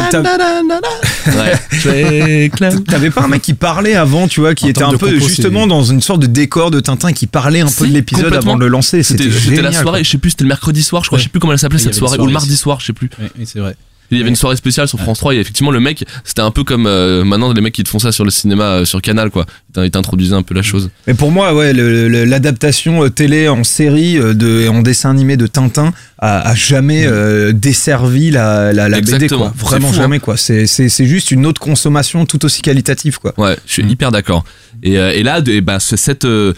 [1.26, 2.50] Ouais.
[2.86, 5.66] t'avais pas un mec qui parlait avant, tu vois, qui En était un peu justement
[5.66, 8.60] dans une sorte de décor de Tintin qui parlait un peu de l'épisode avant de
[8.60, 9.02] le lancer.
[9.02, 11.20] C'était la soirée, je sais plus, c'était le mercredi soir, je crois, Ouais.
[11.20, 13.10] je sais plus comment elle s'appelait cette soirée, ou le mardi soir, je sais plus.
[13.38, 13.76] Oui, c'est vrai.
[14.10, 16.50] Il y avait une soirée spéciale sur France 3 et effectivement le mec c'était un
[16.50, 19.02] peu comme euh, maintenant les mecs qui te font ça sur le cinéma euh, sur
[19.02, 19.46] Canal quoi.
[19.70, 20.90] Ils t'in- Ils t'introduisaient un peu la chose.
[21.06, 25.36] Mais pour moi, ouais, l'adaptation euh, télé en série euh, de, et en dessin animé
[25.36, 29.52] de Tintin a, a jamais euh, desservi la, la, la BD, quoi.
[29.56, 30.02] Vraiment C'est hein.
[30.02, 30.36] jamais, quoi.
[30.36, 33.34] C'est, c'est, c'est juste une autre consommation tout aussi qualitative, quoi.
[33.36, 33.88] Ouais, je suis Mm.
[33.90, 34.44] hyper d'accord.
[34.82, 36.52] Et, euh, et là, eh ben, ce- cette, euh,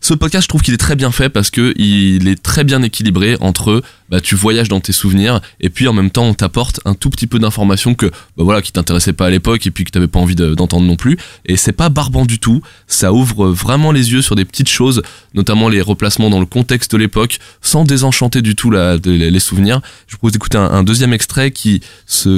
[0.00, 2.82] ce podcast, je trouve qu'il est très bien fait parce que il est très bien
[2.82, 6.78] équilibré entre bah, tu voyages dans tes souvenirs et puis en même temps on t'apporte
[6.84, 9.84] un tout petit peu d'informations que bah, voilà qui t'intéressait pas à l'époque et puis
[9.84, 11.16] que t'avais pas envie de- d'entendre non plus.
[11.46, 12.60] Et c'est pas barbant du tout.
[12.86, 15.02] Ça ouvre vraiment les yeux sur des petites choses,
[15.34, 19.80] notamment les replacements dans le contexte de l'époque, sans désenchanter du tout la, les souvenirs.
[20.06, 21.80] Je vous propose d'écouter un, deuxième extrait qui,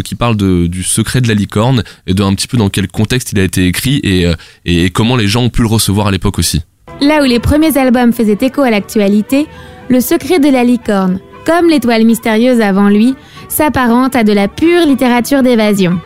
[0.05, 3.33] qui parle du secret de la licorne et de un petit peu dans quel contexte
[3.33, 6.11] il a été écrit et, euh, et comment les gens ont pu le recevoir à
[6.11, 6.63] l'époque aussi.
[7.01, 9.47] Là où les premiers albums faisaient écho à l'actualité,
[9.89, 13.15] Le secret de la licorne, comme l'étoile mystérieuse avant lui,
[13.49, 16.01] s'apparente à de la pure littérature d'évasion.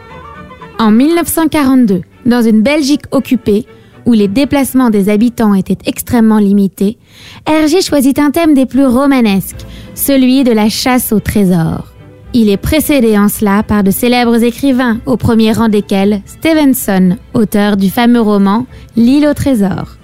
[0.79, 3.65] En 1942, dans une Belgique occupée,
[4.05, 6.99] où les déplacements des habitants étaient extrêmement limités,
[7.47, 9.65] Hergé choisit un thème des plus romanesques,
[10.01, 11.87] celui de la chasse au trésor.
[12.33, 17.77] Il est précédé en cela par de célèbres écrivains, au premier rang desquels Stevenson, auteur
[17.77, 19.97] du fameux roman L'île au trésor.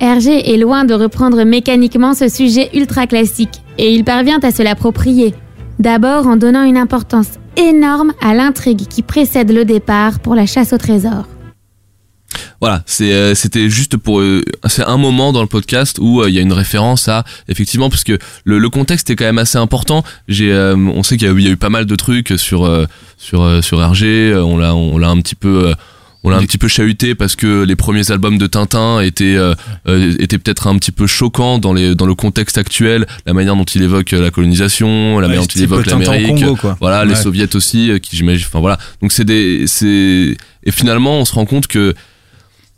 [0.00, 4.62] Hergé est loin de reprendre mécaniquement ce sujet ultra classique, et il parvient à se
[4.62, 5.34] l'approprier.
[5.78, 10.72] D'abord en donnant une importance énorme à l'intrigue qui précède le départ pour la chasse
[10.72, 11.26] au trésor.
[12.60, 16.28] Voilà, c'est euh, c'était juste pour euh, c'est un moment dans le podcast où euh,
[16.28, 19.38] il y a une référence à effectivement parce que le, le contexte est quand même
[19.38, 20.04] assez important.
[20.28, 21.96] J'ai euh, on sait qu'il y, a eu- il y a eu pas mal de
[21.96, 22.84] trucs sur euh,
[23.16, 25.74] sur euh, sur RG, on l'a on l'a un petit peu euh,
[26.22, 29.54] on l'a un petit peu chahuté parce que les premiers albums de Tintin étaient euh,
[30.18, 33.64] étaient peut-être un petit peu choquants dans les dans le contexte actuel, la manière dont
[33.64, 37.90] il évoque la colonisation, la manière dont il évoque l'Amérique, Congo, voilà, les soviets aussi,
[38.02, 38.76] qui j'imagine, enfin voilà.
[39.00, 41.94] Donc c'est des c'est et finalement on se rend compte que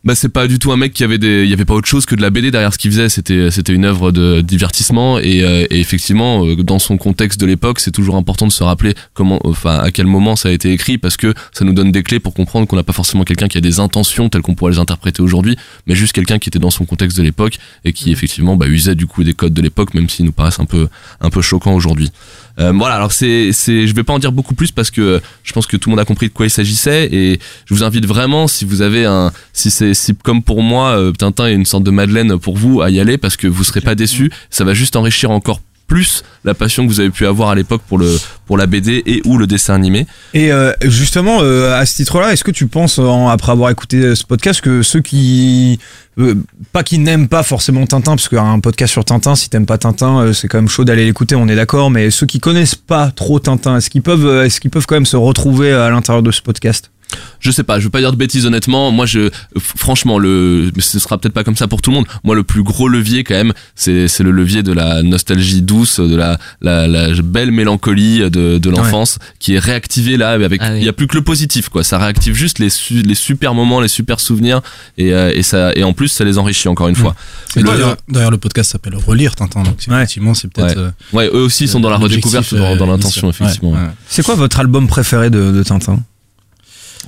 [0.04, 1.86] bah c'est pas du tout un mec qui avait des il y avait pas autre
[1.86, 3.08] chose que de la BD derrière ce qu'il faisait.
[3.08, 7.46] C'était c'était une œuvre de divertissement et, euh, et effectivement euh, dans son contexte de
[7.46, 10.72] l'époque c'est toujours important de se rappeler comment enfin à quel moment ça a été
[10.72, 13.46] écrit parce que ça nous donne des clés pour comprendre qu'on n'a pas forcément quelqu'un
[13.46, 16.58] qui a des intentions telles qu'on pourrait les interpréter aujourd'hui mais juste quelqu'un qui était
[16.58, 19.62] dans son contexte de l'époque et qui effectivement bah, usait du coup des codes de
[19.62, 20.88] l'époque même s'ils nous paraissent un peu
[21.20, 22.10] un peu choquants aujourd'hui
[22.58, 25.52] euh, voilà, alors c'est, c'est, je vais pas en dire beaucoup plus parce que je
[25.52, 28.06] pense que tout le monde a compris de quoi il s'agissait et je vous invite
[28.06, 31.64] vraiment, si vous avez un, si c'est, si comme pour moi, euh, Tintin est une
[31.64, 34.30] sorte de Madeleine pour vous, à y aller parce que vous serez pas déçus.
[34.50, 35.60] Ça va juste enrichir encore
[35.92, 39.36] plus la passion que vous avez pu avoir à l'époque pour la BD et ou
[39.36, 40.06] le dessin animé.
[40.32, 44.14] Et euh, justement, euh, à ce titre-là, est-ce que tu penses, en- après avoir écouté
[44.14, 45.78] ce podcast, que ceux qui.
[46.18, 46.34] euh,
[46.72, 50.20] pas qui n'aiment pas forcément Tintin, parce qu'un podcast sur Tintin, si t'aimes pas Tintin,
[50.20, 53.10] euh, c'est quand même chaud d'aller l'écouter, on est d'accord, mais ceux qui connaissent pas
[53.10, 56.22] trop Tintin, est-ce qu'ils peuvent, euh, est-ce qu'ils peuvent quand même se retrouver à l'intérieur
[56.22, 56.90] de ce podcast?
[57.40, 58.90] Je sais pas, je veux pas dire de bêtises honnêtement.
[58.92, 62.06] Moi, je, franchement, le, ce sera peut-être pas comme ça pour tout le monde.
[62.24, 65.98] Moi, le plus gros levier quand même, c'est, c'est le levier de la nostalgie douce,
[66.00, 70.30] de la, la, la belle mélancolie de, de l'enfance qui est réactivée là.
[70.32, 71.82] Avec, il y a plus que le positif, quoi.
[71.84, 74.60] Ça réactive juste les, su- les super moments, les super souvenirs,
[74.98, 77.14] et, euh, et ça, et en plus, ça les enrichit encore une fois.
[77.56, 80.76] Et Le- D'ailleurs, le podcast s'appelle Relire Tintin, donc effectivement, c'est peut-être.
[80.76, 80.82] Ouais.
[80.82, 83.46] euh, Ouais, eux aussi sont dans la redécouverte, dans, euh, dans l'intention, initial.
[83.48, 83.72] effectivement.
[83.72, 83.84] Ouais, ouais.
[83.86, 83.92] ouais.
[84.08, 85.98] C'est quoi votre album préféré de, de Tintin?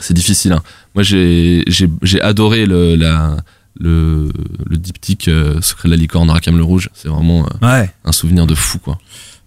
[0.00, 0.52] C'est difficile.
[0.52, 0.62] Hein.
[0.94, 3.36] Moi, j'ai j'ai j'ai adoré le la
[3.78, 4.28] le
[4.68, 6.90] le diptyque euh, Secret de la licorne Rackham le rouge.
[6.94, 7.90] C'est vraiment euh, Ouais.
[8.04, 8.98] un souvenir de fou quoi.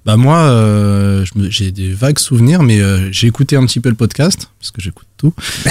[0.05, 3.95] Bah moi, euh, j'ai des vagues souvenirs, mais euh, j'ai écouté un petit peu le
[3.95, 5.33] podcast parce que j'écoute tout.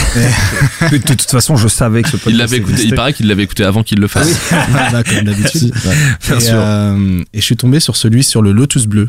[0.93, 2.83] de toute façon, je savais que ce podcast Il l'avait écouté.
[2.85, 4.29] Il paraît qu'il l'avait écouté avant qu'il le fasse.
[4.93, 5.73] Bah, comme d'habitude.
[6.29, 9.09] Bien et, euh, et je suis tombé sur celui sur le Lotus bleu.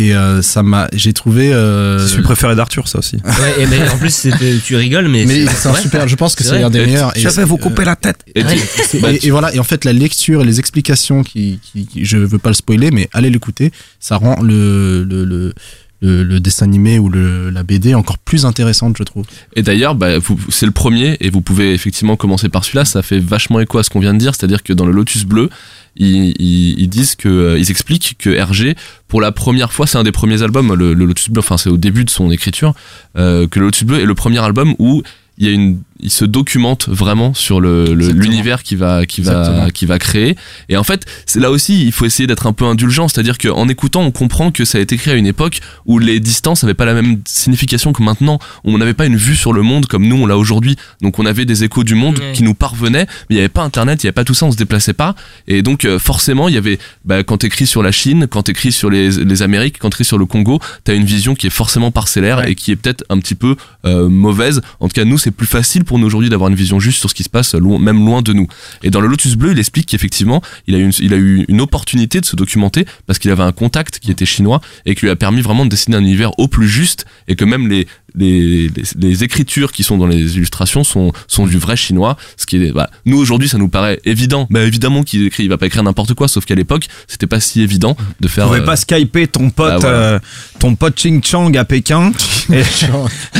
[0.00, 1.52] Et euh, ça m'a, j'ai trouvé.
[1.52, 3.16] Euh, C'est celui préféré d'Arthur, ça aussi.
[3.16, 5.82] Ouais, et mais en plus, c'était- tu rigoles, mais, mais c'est un vrai.
[5.82, 6.06] super.
[6.06, 7.12] Je pense que C'est l'un des meilleurs.
[7.16, 8.20] Je vais vous couper la tête.
[8.34, 8.54] Et Ouais.
[8.54, 11.86] tu- C'est- et, et voilà, et en fait, la lecture et les explications qui, qui,
[11.86, 15.52] qui- je veux pas le spoiler, mais allez l'écouter, ça rend le, le, le,
[16.00, 19.24] le, le dessin animé ou le, la BD encore plus intéressante, je trouve.
[19.56, 20.10] Et d'ailleurs, bah,
[20.48, 22.84] c'est le premier, et vous pouvez effectivement commencer par celui-là.
[22.84, 25.24] Ça fait vachement écho à ce qu'on vient de dire, c'est-à-dire que dans le Lotus
[25.24, 25.50] bleu,
[25.98, 28.76] ils, ils, disent que, euh, ils expliquent que Hergé,
[29.08, 31.40] pour la première fois, c'est un des premiers albums, le, le Lotus bleu.
[31.40, 32.74] Enfin, c'est au début de son écriture,
[33.16, 35.02] euh, que le Lotus bleu est le premier album où
[35.38, 39.20] il y a une, il se documente vraiment sur le le- l'univers qui va qui
[39.22, 39.68] va Exactement.
[39.70, 40.36] qui va créer.
[40.68, 43.68] Et en fait, c'est là aussi, il faut essayer d'être un peu indulgent, c'est-à-dire qu'en
[43.68, 46.74] écoutant, on comprend que ça a été créé à une époque où les distances n'avaient
[46.74, 48.38] pas la même signification que maintenant.
[48.64, 50.76] On n'avait pas une vue sur le monde comme nous on l'a aujourd'hui.
[51.02, 53.62] Donc on avait des échos du monde qui nous parvenaient, mais il n'y avait pas
[53.62, 55.14] Internet, il n'y avait pas tout ça, on se déplaçait pas.
[55.46, 58.72] Et donc euh, forcément, il y avait, bah, quand t'écris sur la Chine, quand t'écris
[58.72, 61.90] sur les, les Amériques, quand t'écris sur le Congo, t'as une vision qui est forcément
[61.90, 62.52] parcellaire Ouais.
[62.52, 64.60] et qui est peut-être un petit peu euh, mauvaise.
[64.80, 67.10] En tout cas, nous, c'est plus facile pour nous aujourd'hui d'avoir une vision juste sur
[67.10, 68.46] ce qui se passe loin, même loin de nous.
[68.84, 71.44] Et dans le Lotus Bleu, il explique qu'effectivement, il a eu une, il a eu
[71.48, 75.06] une opportunité de se documenter parce qu'il avait un contact qui était chinois et qui
[75.06, 77.86] lui a permis vraiment de dessiner un univers au plus juste et que même les,
[78.14, 82.16] les, les, les écritures qui sont dans les illustrations sont, sont du vrai chinois.
[82.36, 84.46] Ce qui est, bah, nous aujourd'hui, ça nous paraît évident.
[84.50, 87.40] Bah, évidemment qu'il écrit, il va pas écrire n'importe quoi, sauf qu'à l'époque, c'était pas
[87.40, 88.46] si évident de Tu faire.
[88.46, 89.96] pouvais euh, pas skyper ton pote, bah, voilà.
[89.96, 90.18] euh,
[90.58, 92.12] ton pote Ching Chang à Pékin.
[92.52, 92.62] Et-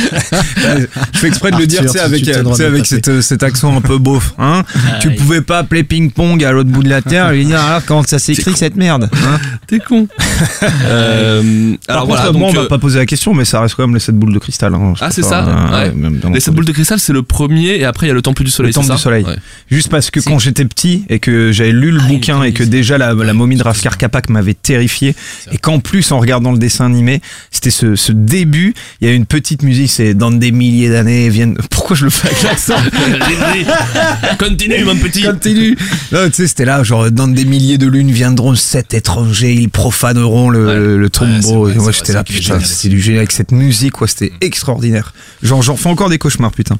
[1.13, 3.01] je fais exprès de le dire, tu sais, avec, tu euh, sais, avec passer.
[3.21, 4.33] cet, euh, accent un peu beauf.
[4.37, 4.63] Hein
[5.01, 7.83] tu pouvais pas appeler ping-pong à l'autre bout de la terre et lui dire alors
[7.85, 9.09] comment ça s'écrit cette merde.
[9.13, 10.07] Hein T'es con.
[10.85, 13.45] euh, Par alors contre, voilà, moi, donc, on euh, va pas poser la question, mais
[13.45, 14.73] ça reste quand même les 7 boules de cristal.
[14.73, 14.93] hein.
[15.01, 16.11] Ah, c'est ça euh, Ouais.
[16.21, 18.21] dans- Les sept boules de cristal, c'est le premier, et après il y a le
[18.21, 18.69] temple du soleil.
[18.71, 19.23] Le temple du soleil.
[19.25, 19.35] Ouais.
[19.71, 22.63] Juste parce que quand j'étais petit et que j'avais lu le Ah, bouquin et que
[22.63, 25.15] déjà la, la momie de Raskar Kapak m'avait terrifié
[25.51, 27.08] et qu'en plus en regardant le dessin animé,
[27.51, 31.29] c'était ce, ce début, il y a une petite musique, c'est dans des milliers d'années
[31.29, 31.55] viennent.
[31.69, 32.75] Pourquoi je le fais avec l'accent
[34.39, 35.23] Continue, mon petit.
[35.23, 35.77] Continue.
[36.11, 39.69] Non, tu sais, c'était là, genre dans des milliers de lunes viendront sept étrangers, ils
[39.69, 40.75] profaneront le, Ouais.
[40.75, 41.09] le, le Ouais,
[41.41, 41.69] tombeau.
[41.69, 42.65] Et moi j'étais là, putain, génial.
[42.65, 45.13] c'était du génie avec cette musique, quoi, c'était extraordinaire.
[45.41, 46.77] Genre, j'en fais encore des cauchemars, putain.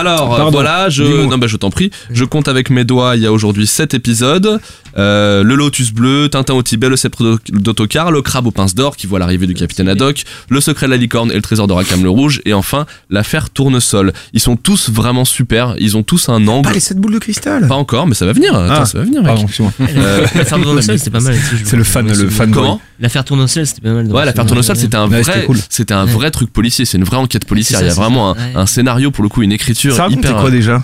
[0.00, 3.16] Alors Pardon, voilà, je non bah je t'en prie, je compte avec mes doigts.
[3.16, 4.60] Il y a aujourd'hui 7 épisodes.
[4.98, 8.74] Euh, le Lotus bleu, Tintin au Tibet, le sceptre d'Au- d'Autocar, le crabe aux pinces
[8.74, 11.66] d'or qui voit l'arrivée du capitaine Haddock, le secret de la licorne et le trésor
[11.66, 14.14] de Rackham le rouge, et enfin l'affaire Tournesol.
[14.32, 15.74] Ils sont tous vraiment super.
[15.78, 16.66] Ils ont tous un angle.
[16.68, 17.68] Pas les sept boules de cristal.
[17.68, 18.54] Pas encore, mais ça va venir.
[18.54, 19.26] Attends, Ah, ça va venir, mec.
[19.26, 19.72] Pardon, excuse-moi.
[19.80, 21.36] Euh, La ferme de sol, c'est pas mal.
[21.64, 22.50] C'est le fan, le fan.
[22.50, 24.06] Comment L'affaire Tournesol, c'était pas mal.
[24.06, 25.58] Ouais, l'affaire Tournesol, c'était un vrai, c'était cool.
[25.68, 26.12] c'était un Ouais.
[26.12, 26.86] vrai truc policier.
[26.86, 27.80] C'est une vraie enquête policière.
[27.82, 30.40] Il y a vraiment un scénario pour le coup, une écriture Ça racontait hyper.
[30.40, 30.82] quoi déjà?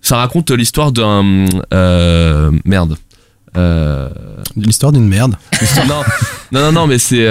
[0.00, 2.96] Ça raconte l'histoire d'un euh, merde.
[3.56, 4.10] Euh,
[4.56, 5.36] L'histoire d'une merde.
[5.88, 6.02] non,
[6.52, 7.24] non, non, non, mais c'est.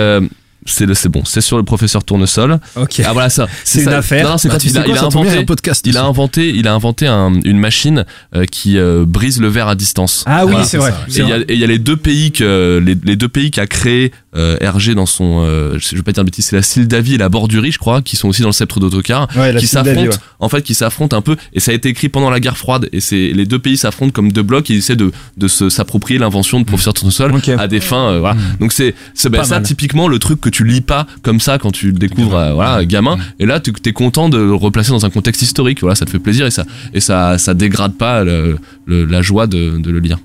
[0.66, 3.02] C'est le c'est bon c'est sur le professeur Tournesol Ok.
[3.06, 3.98] ah voilà ça C'est une ça.
[4.00, 4.24] affaire.
[4.26, 5.86] non, non, c'est Bah, pas il a, quoi, il a inventé un podcast.
[5.88, 9.68] il a inventé il a inventé un- une machine euh, qui euh, brise le verre
[9.68, 10.94] à distance Ah oui, c'est vrai.
[11.10, 14.12] Et il y, a- y les deux pays que les, les deux pays qu'a créé
[14.36, 17.18] euh, RG dans son euh, je vais pas dire de bêtises c'est la Sildavie et
[17.18, 20.02] la Bordurie je crois qui sont aussi dans le sceptre d'autocar Ouais, la qui s'affrontent
[20.10, 20.18] ouais.
[20.40, 22.90] en fait qui s'affrontent un peu et ça a été écrit pendant la guerre froide
[22.92, 25.70] et c'est les deux pays s'affrontent comme deux blocs et ils essaient de, de se
[25.70, 29.44] s'approprier l'invention de professeur Tournesol à des fins euh, voilà donc c'est c'est ben, Pas
[29.44, 29.64] ça mal.
[29.64, 32.86] typiquement le truc que tu lis pas comme ça quand tu le découvres euh, voilà
[32.86, 36.06] gamin et là tu es content de le replacer dans un contexte historique voilà ça
[36.06, 36.64] te fait plaisir et ça
[36.94, 40.20] et ça ça dégrade pas le- le- la joie de, de le lire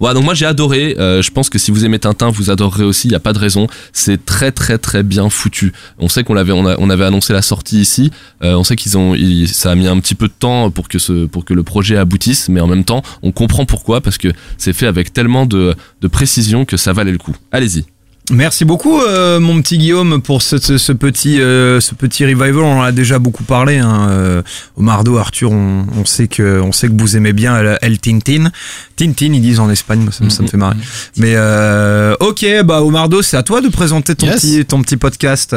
[0.00, 0.96] voilà, donc moi j'ai adoré.
[0.98, 3.06] Euh, je pense que si vous aimez Tintin, vous adorerez aussi.
[3.08, 3.66] Il y a pas de raison.
[3.92, 5.72] C'est très très très bien foutu.
[5.98, 8.10] On sait qu'on l'avait, on, avait annoncé la sortie ici.
[8.42, 10.88] Euh, on sait qu'ils ont, ils- ça a mis un petit peu de temps pour
[10.88, 14.18] que ce, pour que le projet aboutisse, mais en même temps, on comprend pourquoi parce
[14.18, 17.36] que c'est fait avec tellement de, de précision que ça valait le coup.
[17.52, 17.84] Allez-y.
[18.30, 22.60] Merci beaucoup, euh, mon petit Guillaume, pour ce, ce, ce petit, euh, ce petit revival.
[22.60, 23.76] On en a déjà beaucoup parlé.
[23.76, 24.08] Hein.
[24.08, 24.42] Euh,
[24.78, 28.50] Omardo, Arthur, on, on sait que, on sait que vous aimez bien El, El Tintin.
[28.96, 30.00] Tintin, ils disent en Espagne.
[30.00, 30.76] Moi, ça, me- ça me fait marrer.
[31.18, 34.36] Mais euh, ok, bah Omardo, c'est à toi de présenter ton Yes.
[34.40, 35.54] petit, ton petit podcast.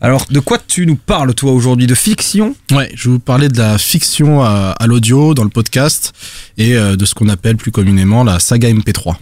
[0.00, 1.86] Alors, de quoi tu nous parles, toi, aujourd'hui?
[1.88, 2.54] De fiction?
[2.70, 6.12] Ouais, je vais vous parler de la fiction à, à l'audio dans le podcast
[6.58, 9.16] et euh, de ce qu'on appelle plus communément la saga MP3.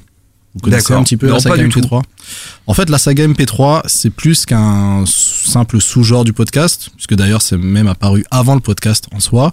[0.54, 1.80] Vous connaissez un petit peu Non, la saga du tout.
[1.80, 2.02] MP3
[2.68, 7.56] En fait, la saga MP3, c'est plus qu'un simple sous-genre du podcast, puisque d'ailleurs c'est
[7.56, 9.52] même apparu avant le podcast en soi.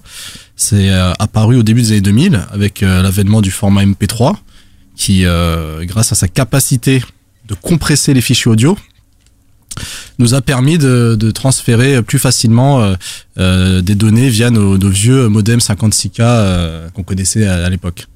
[0.55, 4.35] C'est euh, apparu au début des années 2000 avec euh, l'avènement du format MP3,
[4.95, 7.01] qui, euh, grâce à sa capacité
[7.47, 8.77] de compresser les fichiers audio,
[10.19, 12.93] nous a permis de, de transférer plus facilement
[13.37, 18.07] des données via nos, nos vieux modems 56K euh, qu'on connaissait à, à l'époque.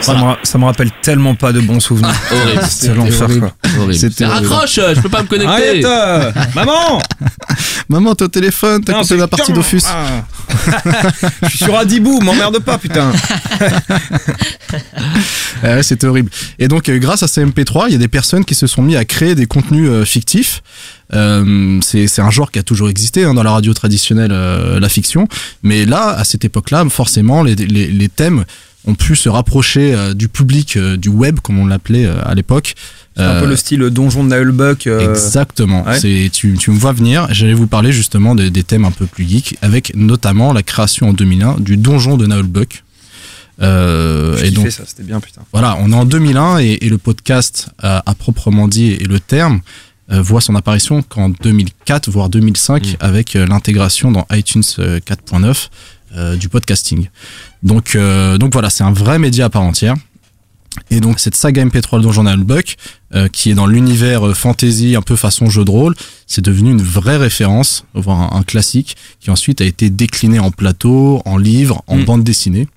[0.00, 2.14] Ça, me, ça me rappelle tellement pas de bons souvenirs.
[2.30, 2.62] Horrible.
[2.68, 4.28] C'était l'enfer, quoi.
[4.28, 5.52] Raccroche, je peux pas me connecter.
[5.52, 7.00] Arrête euh, Maman
[7.88, 9.82] Maman, t'es au téléphone, t'as coupé c'est- la partie d'Offus.
[9.86, 10.24] ah.
[11.42, 13.12] Je suis sur Adibou, m'emmerde pas, putain.
[15.62, 16.30] Ouais, c'était horrible.
[16.58, 18.82] Et donc, euh, grâce à ces MP3, il y a des personnes qui se sont
[18.82, 20.62] mis à créer des contenus euh, fictifs.
[21.14, 24.88] Euh, c'est un genre qui a toujours existé hein, dans la radio traditionnelle, euh, la
[24.88, 25.28] fiction.
[25.62, 28.44] Mais là, à cette époque-là, forcément, les, les, les thèmes
[28.88, 32.34] ont pu se rapprocher euh, du public, euh, du web, comme on l'appelait euh, à
[32.34, 32.74] l'époque.
[33.16, 34.86] C'est un peu Euh, le style donjon de Naëlbuck.
[34.86, 35.84] euh, Exactement.
[35.84, 35.98] ouais.
[35.98, 37.26] C'est tu, tu me vois venir.
[37.30, 41.08] J'allais vous parler justement des, des thèmes un peu plus geeks, avec notamment la création
[41.08, 42.84] en 2001 du donjon de Naulbuck.
[43.62, 45.40] Euh, et donc ça, c'était bien, putain.
[45.52, 49.18] voilà, on est en 2001 et, et le podcast euh, à proprement dit et le
[49.18, 49.60] terme
[50.08, 52.96] voit son apparition qu'en 2004 voire 2005 Mm.
[53.00, 55.68] avec euh, l'intégration dans iTunes euh, 4.9
[56.16, 57.08] euh, du podcasting.
[57.62, 59.94] Donc euh, donc voilà, c'est un vrai média à part entière.
[60.90, 62.76] Et donc cette saga MP3 le donjon Buck
[63.14, 65.94] euh, qui est dans l'univers euh, fantasy un peu façon jeu de rôle,
[66.26, 70.50] c'est devenu une vraie référence, voire un, un classique qui ensuite a été décliné en
[70.50, 72.04] plateau, en livre, en Mm.
[72.04, 72.68] bande dessinée.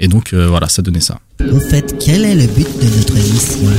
[0.00, 1.20] Et donc euh, voilà, ça donnait ça.
[1.40, 3.70] Au fait, quel est le but de notre mission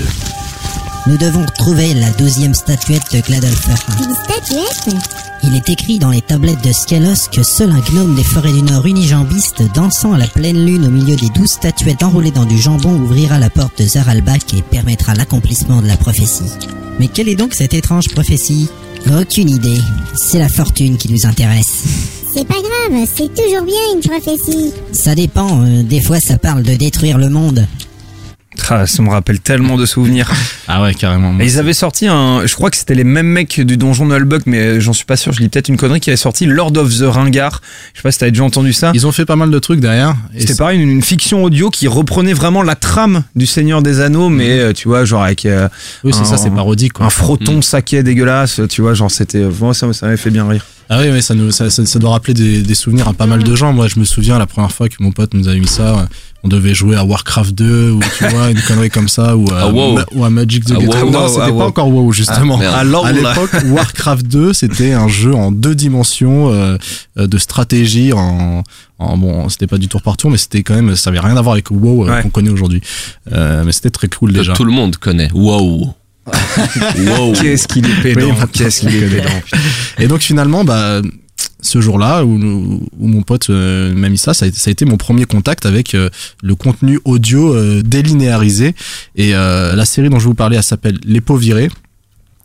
[1.07, 3.75] Nous devons retrouver la douzième statuette de Gladolfer.
[3.97, 4.95] Une statuette
[5.41, 8.61] Il est écrit dans les tablettes de Skelos que seul un gnome des forêts du
[8.61, 12.57] Nord unijambiste dansant à la pleine lune au milieu des douze statuettes enroulées dans du
[12.57, 16.51] jambon ouvrira la porte de Zaralbak et permettra l'accomplissement de la prophétie.
[16.99, 18.67] Mais quelle est donc cette étrange prophétie?
[19.09, 19.79] Aucune idée.
[20.13, 21.83] C'est la fortune qui nous intéresse.
[22.33, 24.73] C'est pas grave, c'est toujours bien une prophétie.
[24.91, 27.65] Ça dépend, euh, des fois ça parle de détruire le monde.
[28.69, 30.31] Ah, ça me rappelle tellement de souvenirs.
[30.69, 31.33] Ah ouais, carrément.
[31.39, 34.13] Et ils avaient sorti un, je crois que c'était les mêmes mecs du donjon de
[34.13, 36.75] Nullbuck, mais j'en suis pas sûr, je lis peut-être une connerie qui avait sorti Lord
[36.75, 37.61] of the Ringard.
[37.93, 38.91] Je sais pas si t'avais déjà entendu ça.
[38.93, 40.17] Ils ont fait pas mal de trucs derrière.
[40.37, 44.27] C'était pareil, une, une fiction audio qui reprenait vraiment la trame du Seigneur des Anneaux,
[44.27, 45.69] mais euh, tu vois, genre avec euh,
[46.03, 46.91] Oui, c'est un- ça, c'est parodique.
[46.91, 47.05] Quoi.
[47.05, 50.65] un frotton saké dégueulasse, tu vois, genre c'était, moi ça, ça m'avait fait bien rire.
[50.89, 53.25] Ah oui, mais ça, nous, ça, ça, ça doit rappeler des, des souvenirs à pas
[53.25, 53.71] mal de gens.
[53.71, 56.07] Moi, je me souviens la première fois que mon pote nous avait mis ça.
[56.43, 59.61] On devait jouer à Warcraft 2 ou tu vois une connerie comme ça ou à,
[59.63, 59.93] Ah, WoW.
[59.95, 61.05] Ma- ou à Magic the Ah, Gathering.
[61.05, 61.57] WoW, Non, ah, c'était WoW.
[61.59, 62.59] pas encore WoW justement.
[62.63, 62.83] Ah.
[62.85, 66.77] Ah, à l'époque, Warcraft 2, c'était un jeu en deux dimensions euh,
[67.17, 68.13] euh, de stratégie.
[68.13, 68.63] En,
[68.99, 71.35] en bon, c'était pas du tour par tour, mais c'était quand même, ça avait rien
[71.35, 72.21] à voir avec WoW euh, Ouais.
[72.21, 72.81] qu'on connaît aujourd'hui.
[73.33, 74.53] Euh, mais c'était très cool Que déjà.
[74.53, 75.29] tout le monde connaît.
[75.33, 75.95] Wow.
[76.97, 77.33] wow.
[77.33, 79.29] Qu'est-ce qu'il est pédant, Oui, qu'est-ce qu'il est pédant.
[79.99, 81.01] Et donc finalement, bah,
[81.61, 82.35] ce jour-là où,
[82.99, 85.25] où mon pote euh, m'a mis ça, ça a, été- ça a été mon premier
[85.25, 86.09] contact avec euh,
[86.43, 88.75] le contenu audio euh, délinéarisé.
[89.15, 91.69] Et euh, la série dont je vous parlais, elle s'appelle Les Peaux virées.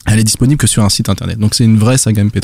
[0.06, 1.38] Elle est disponible que sur un site internet.
[1.38, 2.42] Donc c'est une vraie saga MP3.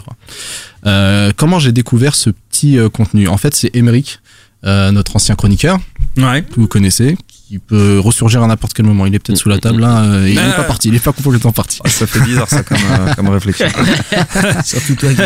[0.87, 3.27] Euh, comment j'ai découvert ce petit euh, contenu?
[3.29, 4.21] En fait, c'est Emeric,
[4.65, 5.79] euh, notre ancien chroniqueur,
[6.17, 6.43] Ouais.
[6.43, 7.17] que vous connaissez,
[7.49, 9.07] qui peut ressurgir à n'importe quel moment.
[9.07, 10.03] Il est peut-être sous la table là.
[10.03, 10.89] euh, il n'est pas parti.
[10.89, 11.79] Il est pas complètement parti.
[11.85, 13.67] Ah, ça fait bizarre ça comme, euh, comme réflexion.
[14.65, 15.11] Surtout toi.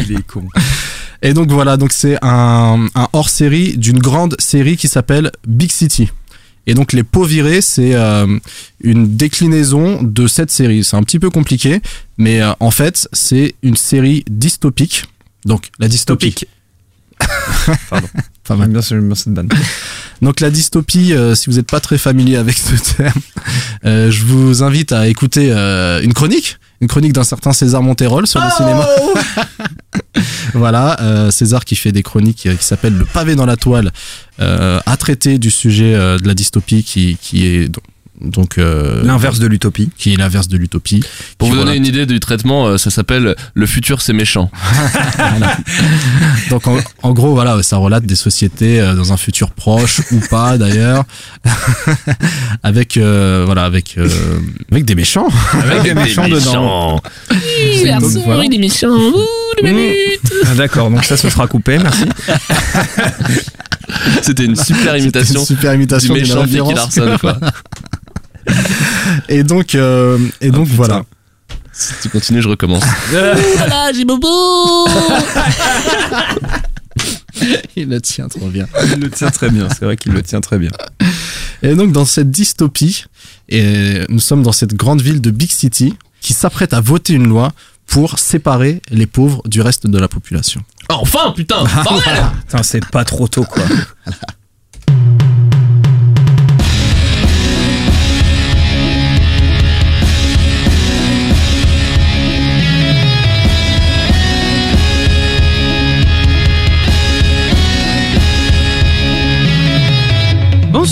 [0.00, 0.44] Il est con.
[1.22, 6.10] Et donc voilà, donc c'est un, un hors-série d'une grande série qui s'appelle Big City.
[6.66, 8.38] Et donc les peaux virées, c'est euh,
[8.82, 10.84] une déclinaison de cette série.
[10.84, 11.80] C'est un petit peu compliqué,
[12.18, 15.04] mais euh, en fait c'est une série dystopique.
[15.44, 16.34] Donc la dystopie.
[17.90, 18.08] Pardon.
[18.44, 18.64] Pas mal.
[18.66, 19.48] J'aime bien, ce- j'aime bien cette banne.
[20.22, 23.20] Donc la dystopie, euh, si vous n'êtes pas très familier avec ce terme,
[23.86, 28.26] euh, je vous invite à écouter euh, une chronique, une chronique d'un certain César Monterol
[28.26, 28.86] sur le cinéma.
[30.54, 33.92] voilà, César qui fait des chroniques qui s'appellent Le pavé dans la toile,
[34.38, 37.84] à traiter du sujet de la dystopie qui, qui est donc-
[38.20, 39.90] donc euh, L'inverse de l'utopie.
[39.96, 41.02] qui est l'inverse de l'utopie.
[41.38, 41.76] Pour vous donner voilà.
[41.76, 44.50] une idée du traitement, euh, ça s'appelle Le futur c'est méchant.
[46.50, 50.20] Donc en, en gros voilà, ça relate des sociétés euh, dans un futur proche ou
[50.30, 51.04] pas d'ailleurs,
[52.62, 54.08] avec euh, voilà avec euh,
[54.70, 55.28] avec des méchants.
[55.52, 57.00] Avec des méchants dedans.
[58.00, 58.44] Donc, voilà.
[58.44, 58.88] est méchant.
[60.46, 62.04] Ah, D'accord, donc ça ce sera coupé, merci.
[64.22, 66.96] C'était une super C'était imitation une super du imitation d'une méchant référence.
[66.96, 67.38] Larson quoi.
[69.28, 70.76] Et donc euh, et donc putain.
[70.76, 71.02] voilà.
[71.72, 72.84] Si tu continues, je recommence.
[73.10, 74.86] Voilà, j'ai bobo.
[77.76, 78.66] Il le tient trop bien.
[78.92, 80.70] Il le tient très bien, c'est vrai qu'il le tient très bien.
[81.62, 83.04] Et donc dans cette dystopie,
[83.48, 87.28] et nous sommes dans cette grande ville de Big City qui s'apprête à voter une
[87.28, 87.52] loi
[87.86, 90.62] pour séparer les pauvres du reste de la population.
[90.88, 93.64] Enfin, putain, bordel Putain, c'est pas trop tôt quoi.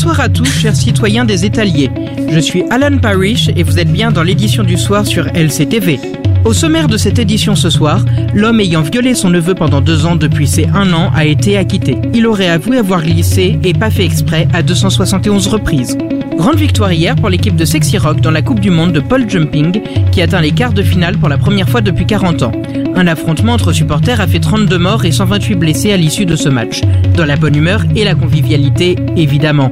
[0.01, 1.91] Bonsoir à tous, chers citoyens des étaliers.
[2.31, 5.99] Je suis Alan Parrish et vous êtes bien dans l'édition du soir sur LCTV.
[6.45, 10.15] Au sommaire de cette édition ce soir, l'homme ayant violé son neveu pendant deux ans
[10.15, 11.99] depuis ses un an a été acquitté.
[12.15, 15.99] Il aurait avoué avoir glissé et pas fait exprès à 271 reprises.
[16.37, 19.29] Grande victoire hier pour l'équipe de Sexy Rock dans la Coupe du Monde de pole
[19.29, 19.83] jumping
[20.13, 22.53] qui atteint les quarts de finale pour la première fois depuis 40 ans.
[22.95, 26.49] Un affrontement entre supporters a fait 32 morts et 128 blessés à l'issue de ce
[26.49, 26.83] match.
[27.17, 29.71] Dans la bonne humeur et la convivialité, évidemment.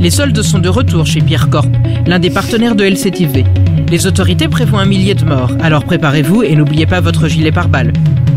[0.00, 1.68] Les soldes sont de retour chez Pierre Corp,
[2.06, 3.44] l'un des partenaires de LCTV.
[3.88, 7.92] Les autorités prévoient un millier de morts, alors préparez-vous et n'oubliez pas votre gilet pare-balles.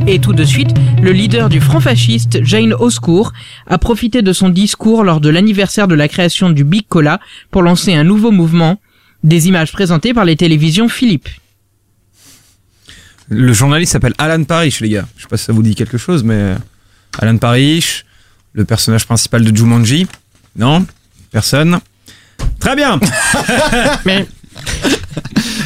[0.08, 0.70] Et tout de suite,
[1.01, 3.34] le leader du front fasciste, Jane Oscourt,
[3.68, 7.20] a profité de son discours lors de l'anniversaire de la création du Big Cola
[7.51, 8.80] pour lancer un nouveau mouvement,
[9.24, 11.28] des images présentées par les télévisions Philippe.
[13.30, 15.05] Le journaliste s'appelle Alan Parrish, les gars.
[15.18, 16.55] Je sais pas si ça vous dit quelque chose, mais
[17.20, 18.05] Alan Parrish,
[18.53, 20.08] le personnage principal de Jumanji.
[20.55, 20.86] Non?
[21.32, 21.80] Personne
[22.59, 22.99] Très bien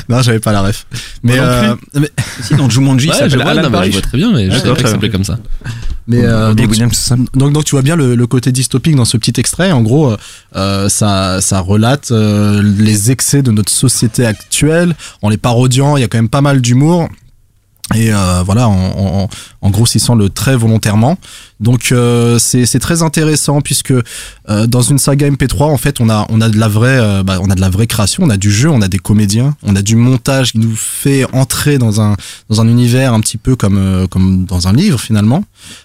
[0.09, 0.85] Non, j'avais pas la ref.
[1.23, 2.09] Mais, euh, mais,
[2.41, 4.31] Si, dans Jumanji, il Ouais, je s'appelle vois, Alan non, mais je vois très bien,
[4.31, 5.37] mais je Ouais, savais pas que ça s'appelait comme ça.
[6.07, 7.15] mais, euh, donc, ça?
[7.63, 9.71] tu vois bien le, le côté dystopique dans ce petit extrait.
[9.71, 10.15] En gros,
[10.55, 15.95] euh, ça, ça relate euh, les excès de notre société actuelle en les parodiant.
[15.97, 17.07] Il y a quand même pas mal d'humour.
[17.95, 19.29] Et euh, voilà, en, en,
[19.61, 21.17] en grossissant le trait volontairement.
[21.61, 26.25] Donc euh, c'est très intéressant puisque euh, dans une saga MP3 en fait on a
[26.29, 28.37] on a de la vraie euh, bah, on a de la vraie création, on a
[28.37, 32.01] du jeu, on a des comédiens, on a du montage qui nous fait entrer dans
[32.01, 32.15] un
[32.49, 35.43] dans un univers un petit peu comme comme dans un livre finalement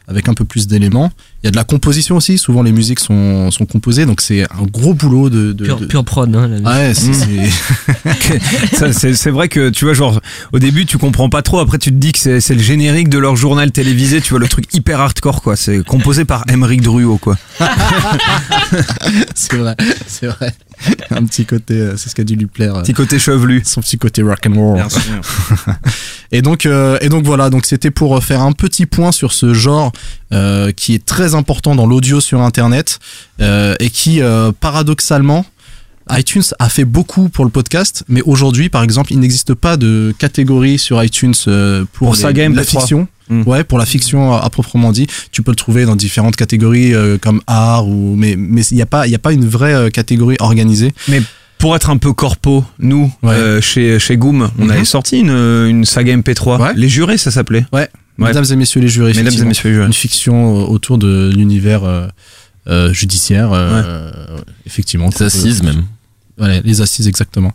[0.09, 1.13] avec un peu plus d'éléments.
[1.47, 4.43] Il y a de la composition aussi, souvent les musiques sont sont composées donc c'est
[4.43, 6.67] un gros boulot de, de, Pure, de- pure prod, hein, la musique.
[6.67, 7.13] Ouais, c'est-
[8.71, 10.21] c'est Ça, c'est c'est vrai que tu vois, genre,
[10.53, 11.61] au début, tu comprends pas trop.
[11.61, 14.21] Après, tu te dis que c'est c'est le générique de leur journal télévisé.
[14.21, 15.55] Tu vois, le truc hyper hardcore, quoi.
[15.57, 17.37] C'est composé par Emeric Druot, quoi.
[19.35, 19.77] c'est vrai,
[20.07, 20.53] c'est vrai.
[21.11, 22.77] Un petit côté, euh, c'est ce qui a dû lui plaire.
[22.77, 23.63] euh, Petit côté chevelu.
[23.65, 24.75] son petit côté rock and roll.
[24.77, 25.01] Bien sûr.
[26.33, 29.55] Et donc, euh, et donc voilà, donc c'était pour faire un petit point sur ce
[29.55, 29.93] genre
[30.33, 32.99] euh, qui est très important dans l'audio sur Internet
[33.41, 35.47] euh, et qui, euh, paradoxalement,
[36.11, 40.15] iTunes a fait beaucoup pour le podcast, mais aujourd'hui, par exemple, il n'existe pas de
[40.19, 42.65] catégorie sur iTunes euh, pour, Pour les- saga la MP3.
[42.65, 43.09] fiction.
[43.29, 43.43] Mm.
[43.43, 46.95] Ouais, pour la fiction à, à proprement dit, tu peux le trouver dans différentes catégories
[46.95, 49.47] euh, comme art ou mais mais il n'y a pas il y a pas une
[49.49, 50.93] vraie euh, catégorie organisée.
[51.09, 51.21] Mais
[51.59, 53.33] Pour être un peu corpo, nous, Ouais.
[53.35, 54.71] euh, chez, chez Goom, on Mhm.
[54.71, 56.61] avait sorti une, une saga MP3.
[56.61, 56.73] Ouais.
[56.77, 57.65] Les jurés, ça s'appelait.
[57.73, 57.89] Ouais.
[58.19, 58.29] Ouais.
[58.29, 59.13] Mesdames et messieurs les jurés.
[59.15, 59.87] Mesdames et messieurs les jurés.
[59.87, 62.07] Une fiction autour de l'univers euh,
[62.69, 63.51] euh, judiciaire.
[63.53, 64.11] euh,
[64.67, 65.11] effectivement.
[65.19, 65.85] Les assises même.
[66.39, 67.53] Voilà, les assises exactement.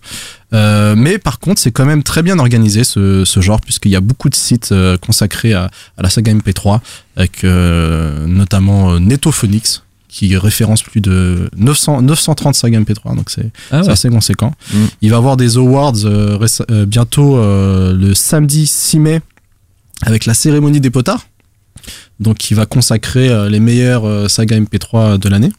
[0.54, 3.96] Euh, mais par contre, c'est quand même très bien organisé ce, ce genre puisqu'il y
[3.96, 6.80] a beaucoup de sites euh, consacrés à, à la saga MP3
[7.16, 13.50] avec euh, notamment euh, Netophonix qui référence plus de 900, 930 sagas MP3 donc c'est
[13.72, 14.54] Ah c'est assez conséquent.
[14.74, 14.78] Mm.
[15.02, 16.38] Il va avoir des awards euh,
[16.70, 19.22] euh, bientôt euh, le samedi 6 mai
[20.02, 21.26] avec la cérémonie des potards
[22.20, 25.52] donc qui va consacrer les meilleures sagas MP3 de l'année.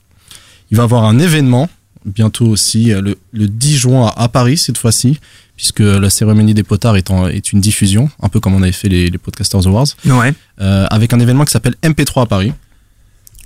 [0.70, 1.68] Il va avoir un événement
[2.04, 5.18] bientôt aussi euh, le, le 10 juin à, à Paris cette fois-ci
[5.56, 8.72] puisque la cérémonie des potards est, en- est une diffusion un peu comme on avait
[8.72, 10.32] fait les, les Podcasters Awards Ouais.
[10.60, 12.52] euh, avec un événement qui s'appelle MP3 à Paris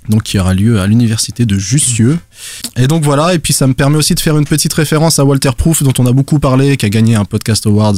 [0.09, 2.17] donc qui aura lieu à l'université de Jussieu.
[2.77, 5.25] Et donc voilà, et puis ça me permet aussi de faire une petite référence à
[5.25, 7.93] Walter Proof dont on a beaucoup parlé, qui a gagné un podcast awards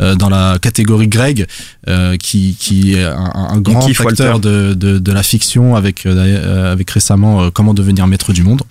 [0.00, 1.46] euh, dans la catégorie Greg,
[1.88, 4.48] euh, qui, qui est un, un grand kiffe acteur Walter.
[4.48, 8.62] de, de, de la fiction avec, avec récemment Comment devenir maître du monde.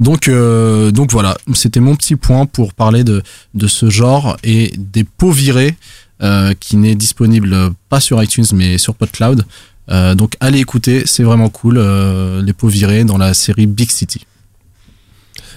[0.00, 3.22] Donc, euh, donc voilà, c'était mon petit point pour parler de,
[3.54, 5.76] de ce genre et des pots virés
[6.22, 9.44] euh, qui n'est disponible pas sur iTunes mais sur PodCloud.
[9.90, 13.90] Euh, donc allez écouter, c'est vraiment cool, euh, les pots virés dans la série Big
[13.90, 14.26] City.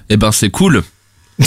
[0.10, 0.84] Eh ben c'est cool.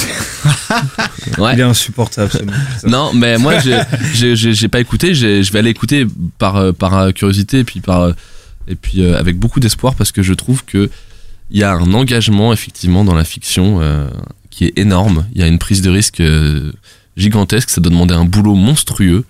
[1.39, 1.55] ouais.
[1.55, 2.31] Il est insupportable.
[2.33, 2.87] ce.
[2.87, 5.15] Non, mais moi, j'ai- pas écouté.
[5.15, 6.07] Je vais aller écouter
[6.39, 8.11] par, par curiosité et puis, par,
[8.69, 10.91] et puis avec beaucoup d'espoir parce que je trouve que
[11.51, 14.09] il y a un engagement effectivement dans la fiction euh,
[14.51, 15.27] qui est énorme.
[15.35, 16.73] Il y a une prise de risque euh,
[17.17, 17.71] gigantesque.
[17.71, 19.25] Ça doit demander un boulot monstrueux.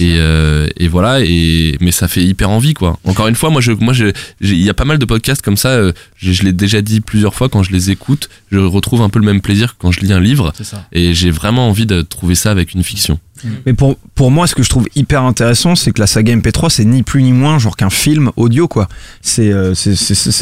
[0.00, 1.20] Et, euh, et voilà.
[1.22, 2.98] Et mais ça fait hyper envie quoi.
[3.04, 5.56] Encore une fois, moi, je, moi, je- il y a pas mal de podcasts comme
[5.56, 5.70] ça.
[5.70, 7.48] euh, je je l'ai déjà dit plusieurs fois.
[7.48, 10.12] Quand je les écoute, je retrouve un peu le même plaisir que quand je lis
[10.12, 10.52] un livre.
[10.56, 10.86] C'est ça.
[10.92, 13.18] Et j'ai vraiment envie de trouver ça avec une fiction.
[13.66, 16.70] Mais pour, pour moi, ce que je trouve hyper intéressant, c'est que la saga MP3,
[16.70, 18.88] c'est ni plus ni moins genre qu'un film audio, quoi.
[19.22, 19.94] C'est euh, c'est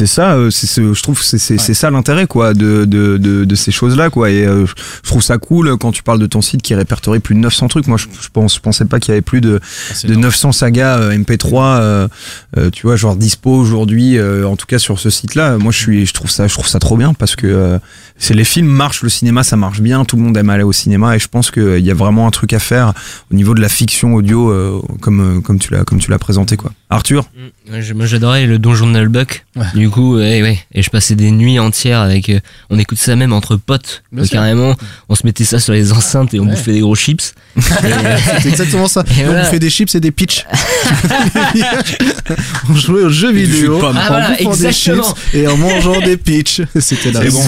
[0.05, 3.45] ça, euh, c'est ce- je trouve c'est c'est c'est ça l'intérêt, quoi, de, de, de,
[3.45, 4.29] de ces choses-là, quoi.
[4.31, 7.35] Et euh, je trouve ça cool quand tu parles de ton site qui répertorie plus
[7.35, 7.87] de 900 trucs.
[7.87, 9.59] Moi, je, je, pense, je pensais pas qu'il y avait plus de,
[9.93, 10.25] c'est de énorme.
[10.25, 12.07] 900 sagas euh, MP3, euh,
[12.57, 15.57] euh, tu vois, genre dispo aujourd'hui, euh, en tout cas sur ce site-là.
[15.57, 17.79] Moi, je suis, je trouve ça, je trouve ça trop bien parce que euh,
[18.17, 20.71] c'est les films marchent, le cinéma ça marche bien, tout le monde aime aller au
[20.71, 22.93] cinéma et je pense qu'il y a vraiment un truc à faire
[23.31, 26.19] au niveau de la fiction audio euh, comme euh, comme tu l'as comme tu l'as
[26.19, 26.71] présenté quoi.
[26.89, 27.25] Arthur,
[27.71, 29.45] je- Moi j'adorais le donjon de Nullbuck.
[29.55, 29.65] Ouais.
[29.73, 30.59] Du coup, ouais, ouais.
[30.73, 32.29] Et je passais des nuits entières avec.
[32.29, 32.39] euh,
[32.69, 34.03] on écoute ça même entre potes.
[34.29, 34.75] Carrément,
[35.09, 36.51] on se mettait ça sur les enceintes et on Ouais.
[36.51, 37.33] bouffait des gros chips.
[38.41, 39.03] C'est exactement ça.
[39.17, 39.45] Et on voilà.
[39.45, 40.45] fait des chips et des pitchs.
[42.69, 46.17] on jouait aux jeux vidéo en Ah, voilà, bouffant des chips et en mangeant des
[46.17, 46.61] pitchs.
[46.79, 47.41] C'était la bon,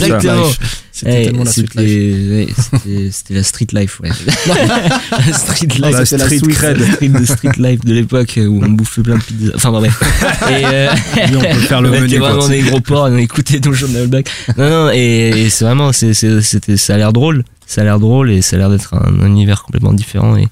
[0.97, 2.29] C'était tellement la street life.
[2.31, 2.47] ouais,
[3.11, 4.09] c'était- la street life, ouais.
[5.27, 5.91] la street life.
[5.91, 6.57] la c'était la street Swiss.
[6.57, 6.77] cred.
[6.79, 9.51] La street, de street life de l'époque où on bouffait plein de pizzas.
[9.55, 9.99] Enfin, bon, bref.
[10.49, 10.87] Et, euh,
[11.35, 14.27] on peut faire le on menu, vraiment des gros porcs, on écoutait Donjon Nullbuck.
[14.57, 17.43] Non, non, et, et c'est vraiment, c'est, c'était, ça a l'air drôle.
[17.67, 20.47] Ça a l'air drôle et ça a l'air d'être un, univers complètement différent et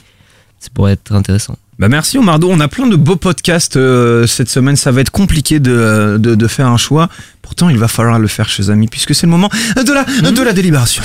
[0.60, 1.58] ça pourrait être intéressant.
[1.78, 5.11] Bah merci Omardo, on a plein de beaux podcasts euh, cette semaine, ça va être
[5.11, 7.09] compliqué de, de, de faire un choix.
[7.41, 10.41] Pourtant, il va falloir le faire chez amis puisque c'est le moment de la de
[10.41, 11.03] la délibération.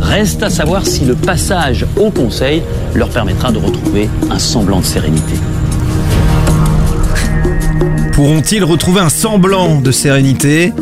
[0.00, 2.62] Reste à savoir si le passage au Conseil
[2.94, 5.34] leur permettra de retrouver un semblant de sérénité.
[8.14, 10.72] Pourront-ils retrouver un semblant de sérénité?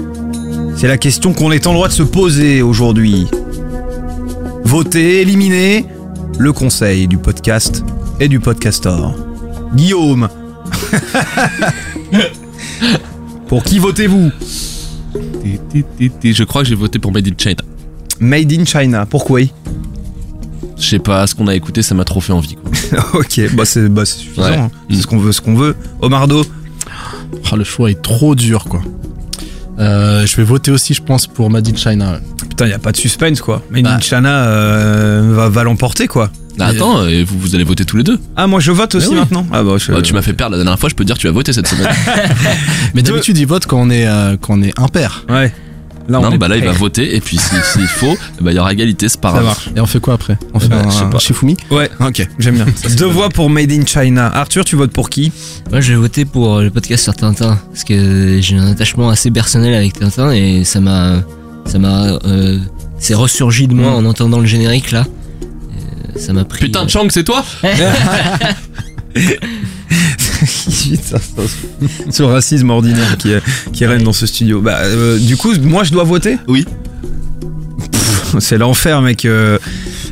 [0.76, 3.26] C'est la question qu'on est en droit de se poser aujourd'hui.
[4.64, 5.84] Voter, éliminer?
[6.39, 7.85] Le conseil du podcast
[8.20, 9.14] et du podcastor.
[9.74, 10.29] Guillaume
[13.49, 14.31] Pour qui votez-vous?
[15.45, 17.62] Je crois que j'ai voté pour Made in China.
[18.20, 19.41] Made in China, pourquoi?
[20.76, 22.57] Je sais pas, ce qu'on a écouté, ça m'a trop fait envie.
[22.57, 22.70] Quoi.
[23.20, 24.43] Ok, bah c'est bah, c'est suffisant.
[24.43, 24.57] Ouais.
[24.57, 24.70] hein.
[24.91, 25.74] C'est ce qu'on veut, ce qu'on veut.
[26.01, 26.45] Omardo
[27.51, 28.81] Ah, le choix est trop dur, quoi.
[29.79, 32.18] Euh, je vais voter aussi, je pense, pour Made in China.
[32.49, 33.62] Putain, y a pas de suspense quoi.
[33.70, 34.01] Made in Bah.
[34.01, 36.31] China euh, va, va l'emporter quoi.
[36.57, 38.18] Bah, attends, et vous, vous allez voter tous les deux.
[38.37, 39.14] Ah, moi je vote aussi oui.
[39.14, 41.07] maintenant Ah bah, je- Bah, tu m'as fait perdre la dernière fois, je peux te
[41.07, 41.87] dire que tu as voté cette semaine.
[42.95, 45.24] Mais d'habitude, ils votent quand on est, euh, quand on est impair.
[45.29, 45.53] Ouais.
[46.09, 48.51] Là, on non, est bah là, il va voter, et puis si- s'il faut, bah,
[48.51, 49.45] il y aura égalité, c'est pas Ça grave.
[49.45, 49.69] marche.
[49.77, 51.19] Et on fait quoi après On fait bah, un, je sais pas.
[51.19, 52.27] Shifumi Ouais, Ok.
[52.39, 52.67] j'aime bien.
[52.97, 54.31] Deux voix pour Made in China.
[54.35, 55.33] Arthur, tu votes pour qui
[55.71, 59.75] Moi, j'ai voté pour le podcast sur Tintin parce que j'ai un attachement assez personnel
[59.75, 61.17] avec Tintin et ça m'a,
[61.67, 62.59] ça m'a, euh,
[62.99, 65.05] c'est ressurgi de moi en entendant le générique là.
[65.43, 66.65] Euh, Ça m'a pris.
[66.67, 67.45] Putain, Chang, c'est toi
[72.11, 73.32] ce racisme ordinaire qui,
[73.72, 74.61] qui règne dans ce studio.
[74.61, 76.36] Bah, euh, du coup, moi je dois voter?
[76.49, 76.64] Oui.
[78.41, 79.24] C'est l'enfer, mec.
[79.24, 79.59] euh,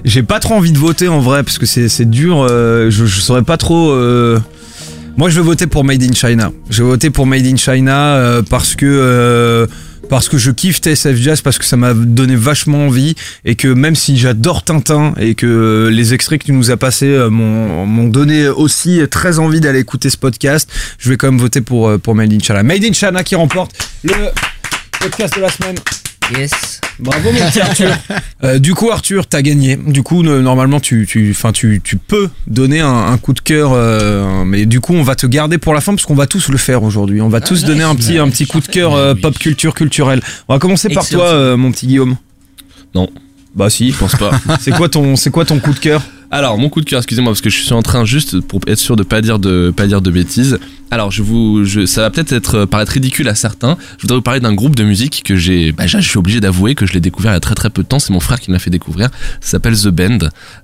[0.05, 2.47] J'ai pas trop envie de voter en vrai, parce que c'est dur.
[2.49, 3.95] euh, je, je saurais pas trop.
[5.19, 6.51] Moi, je vais voter pour Made in China.
[6.71, 9.67] Je vais voter pour Made in China parce que.
[10.09, 13.69] Parce que je kiffe TSF Jazz, parce que ça m'a donné vachement envie, et que
[13.69, 17.87] même si j'adore Tintin, et que les extraits que tu nous as passés euh, m'ont
[17.87, 21.89] m'ont donné aussi très envie d'aller écouter ce podcast, je vais quand même voter pour,
[21.89, 22.63] euh, pour Made in China.
[22.63, 23.73] Made in China qui remporte
[24.05, 24.31] le
[25.01, 25.77] podcast de la semaine.
[26.35, 26.81] Yes.
[26.99, 27.91] Bravo mon petit Arthur.
[28.45, 29.77] Euh, du coup Arthur, t'as gagné.
[29.77, 33.71] Du coup normalement tu tu enfin tu, tu peux donner un, un coup de cœur,
[33.73, 36.51] euh, mais du coup on va te garder pour la fin parce qu'on va tous
[36.51, 37.23] le faire aujourd'hui.
[37.23, 40.21] On va tous donner un petit un petit coup de cœur euh, pop culture culturelle.
[40.49, 41.23] On va commencer par Excellent.
[41.23, 42.17] toi euh, mon petit Guillaume.
[42.95, 43.09] Non.
[43.55, 43.91] Bah si.
[43.93, 44.33] Je pense pas.
[44.61, 46.03] c'est quoi ton c'est quoi ton coup de cœur?
[46.37, 48.79] Alors, mon coup de cœur, excusez-moi, parce que je suis en train juste pour être
[48.79, 50.59] sûr de pas dire de pas dire de bêtises.
[50.91, 53.77] Alors, je vous, ça va peut-être être euh, paraître ridicule à certains.
[53.97, 56.77] Je voudrais vous parler d'un groupe de musique que j'ai, bah, je suis obligé d'avouer
[56.77, 57.99] que je l'ai découvert il y a très très peu de temps.
[57.99, 59.09] C'est mon frère qui me l'a fait découvrir.
[59.41, 60.19] Ça s'appelle The Band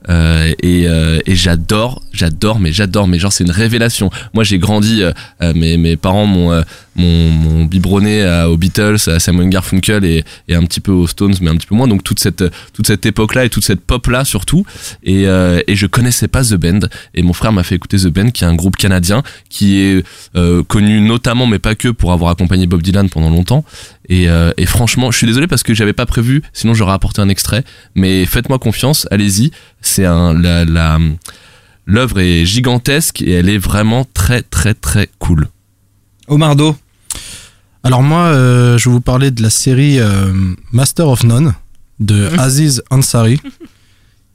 [0.09, 4.11] euh, et, euh, et j'adore, j'adore, mais j'adore, mais genre c'est une révélation.
[4.33, 5.03] Moi, j'ai grandi,
[5.41, 6.62] mes mes parents m'ont
[6.95, 11.51] m'ont biberonné aux Beatles, à Simon Garfunkel et, et un petit peu aux Stones, mais
[11.51, 11.89] un petit peu moins.
[11.89, 14.64] Donc toute cette toute cette époque-là et toute cette pop-là surtout.
[15.03, 15.27] Et,
[15.66, 16.80] et je connaissais pas The Band.
[17.14, 20.04] Et mon frère m'a fait écouter The Band, qui est un groupe canadien qui est
[20.36, 23.64] euh, connu notamment, mais pas que, pour avoir accompagné Bob Dylan pendant longtemps.
[24.08, 27.20] Et, euh, et franchement, je suis désolé parce que j'avais pas prévu, sinon j'aurais apporté
[27.20, 27.64] un extrait.
[27.94, 29.50] Mais faites-moi confiance, allez-y.
[29.80, 30.98] C'est un la la
[31.86, 35.48] l'œuvre est gigantesque et elle est vraiment très très très cool.
[36.28, 36.76] Omardo.
[37.84, 40.32] Alors moi, euh, je vais vous parler de la série euh,
[40.70, 41.54] Master of None
[41.98, 43.40] de Aziz Ansari,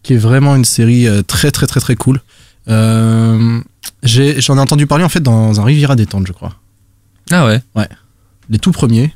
[0.08, 2.22] qui est vraiment une série euh, très très très très cool.
[2.70, 3.60] Euh,
[4.04, 6.54] j'ai- J'en ai, entendu parler en fait dans un Riviera détente, je crois.
[7.30, 7.62] Ah ouais.
[7.76, 7.90] Ouais.
[8.50, 9.14] Les tout premiers.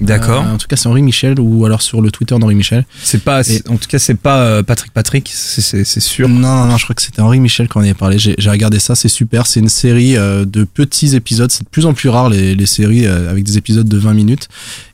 [0.00, 0.44] D'accord.
[0.46, 2.84] Euh, en tout cas, c'est Henri Michel ou alors sur le Twitter d'Henri Michel.
[3.02, 6.28] C'est pas en tout cas c'est pas euh, Patrick Patrick, c'est- c'est c'est sûr.
[6.28, 8.18] Non, non, non, je crois que c'était Henri Michel qui en avait parlé.
[8.18, 9.46] J'ai j'ai regardé ça, c'est super.
[9.46, 11.50] C'est une série euh, de petits épisodes.
[11.50, 14.12] C'est de plus en plus rare les, les séries euh, avec des épisodes de 20
[14.12, 14.48] minutes.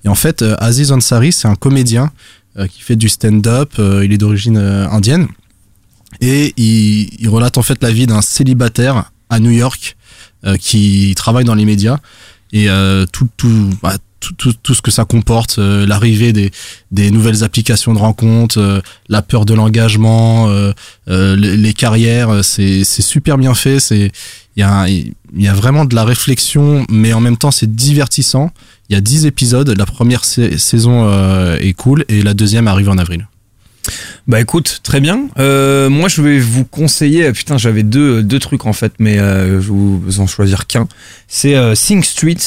[0.04, 2.12] Et en fait, euh, Aziz Ansari, c'est un comédien
[2.68, 3.72] qui fait du stand-up.
[3.78, 5.28] euh, il est d'origine euh, indienne.
[6.20, 9.96] Et il, il relate en fait la vie d'un célibataire à New York
[10.44, 11.98] euh, qui travaille dans les médias.
[12.52, 16.52] Et euh, tout, tout, bah, tout, tout, tout ce que ça comporte, euh, l'arrivée des,
[16.92, 20.72] des nouvelles applications de rencontres, euh, la peur de l'engagement, euh,
[21.08, 23.80] euh, les, les carrières, euh, c'est super bien fait.
[23.80, 24.12] C'est
[24.56, 28.52] il y a y a vraiment de la réflexion, mais en même temps c'est divertissant.
[28.90, 29.68] Il y a 10 épisodes.
[29.76, 33.26] La première sa- saison euh, est cool et la deuxième arrive en avril.
[34.26, 35.28] Bah écoute, très bien.
[35.38, 37.26] Euh, moi, je vais vous conseiller.
[37.26, 40.66] euh, Putain, j'avais deux, deux trucs en fait, mais euh, je vais vous en choisir
[40.66, 40.88] qu'un.
[41.28, 42.38] C'est euh, Sing Street,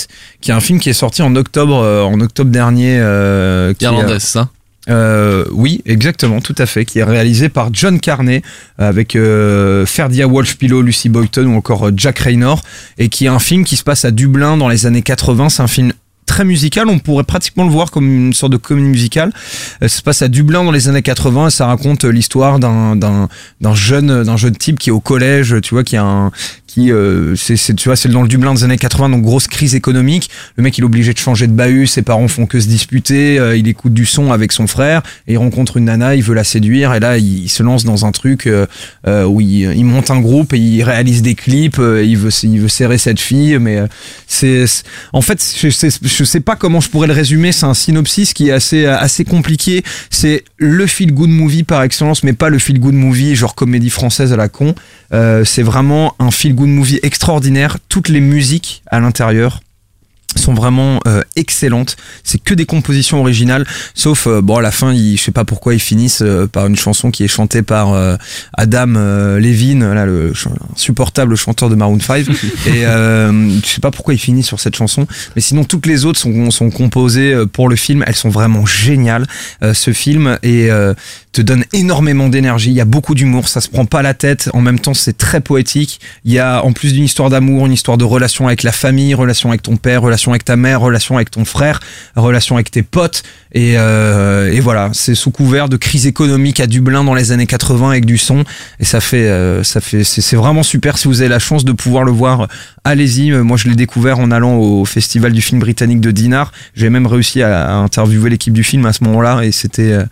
[0.41, 2.97] qui est un film qui est sorti en octobre, euh, en octobre dernier.
[2.99, 3.85] Euh, qui
[4.19, 4.49] ça?
[4.89, 8.41] euh, oui, exactement, tout à fait, qui est réalisé par John Carney
[8.79, 12.63] avec euh, Ferdia Walsh-Pillow, Lucy Boyton ou encore Jack Raynor,
[12.97, 15.49] et qui est un film qui se passe à Dublin dans les années 80.
[15.49, 15.91] C'est un film
[16.43, 19.31] musical, on pourrait pratiquement le voir comme une sorte de comédie musicale.
[19.83, 22.59] Euh, Ça se passe à Dublin dans les années 80 et ça raconte euh, l'histoire
[22.59, 23.27] d'un
[23.73, 26.31] jeune d'un jeune type qui est au collège, tu vois, qui a un
[26.77, 30.29] euh, c'est tu vois c'est dans le Dublin des années 80 donc grosse crise économique.
[30.55, 33.39] Le mec il est obligé de changer de bahut ses parents font que se disputer
[33.39, 36.35] euh, il écoute du son avec son frère et il rencontre une nana il veut
[36.35, 38.65] la séduire et là il, se lance dans un truc euh,
[39.25, 42.97] où il, monte un groupe et il réalise des clips il veut il veut serrer
[42.97, 43.79] cette fille mais
[44.27, 44.65] c'est
[45.13, 48.49] en fait je je sais pas comment je pourrais le résumer c'est un synopsis qui
[48.49, 49.83] est assez assez compliqué.
[50.09, 53.89] C'est le feel good movie par excellence mais pas le feel good movie genre comédie
[53.89, 54.75] française à la con.
[55.11, 57.77] C'est vraiment un feel good movie extraordinaire.
[57.89, 59.61] Toutes les musiques à l'intérieur
[60.37, 61.95] sont vraiment euh, excellentes.
[62.23, 63.65] C'est que des compositions originales,
[63.95, 66.67] sauf euh, bon à la fin, ils, je sais pas pourquoi ils finissent euh, par
[66.67, 68.15] une chanson qui est chantée par euh,
[68.53, 68.87] Adam
[69.39, 72.27] Levine, là le ch- insupportable chanteur de Maroon 5.
[72.67, 76.05] et euh, je sais pas pourquoi ils finissent sur cette chanson, mais sinon toutes les
[76.05, 78.03] autres sont, sont composées pour le film.
[78.07, 79.25] Elles sont vraiment géniales.
[79.63, 80.93] euh, ce film et euh,
[81.31, 82.69] te donne énormément d'énergie.
[82.71, 84.49] Il y a beaucoup d'humour, ça se prend pas la tête.
[84.53, 85.99] En même temps, c'est très poétique.
[86.25, 89.13] Il y a en plus d'une histoire d'amour, une histoire de relation avec la famille,
[89.13, 91.79] relation avec ton père, relation avec ta mère, relation avec ton frère,
[92.15, 93.23] relation avec tes potes.
[93.53, 97.47] Et, euh, et voilà, c'est sous couvert de crise économique à Dublin dans les années
[97.47, 98.43] 80 avec du son.
[98.79, 100.97] Et ça fait, euh, ça fait, c'est vraiment super.
[100.97, 102.47] Si vous avez la chance de pouvoir le voir,
[102.83, 103.31] allez-y.
[103.31, 106.51] Euh, Moi, je l'ai découvert en allant au festival du film britannique de Dinard.
[106.75, 110.05] J'ai même réussi à, à interviewer l'équipe du film à ce moment-là et c'était euh,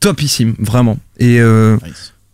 [0.00, 0.98] topissime, vraiment.
[1.18, 1.40] Et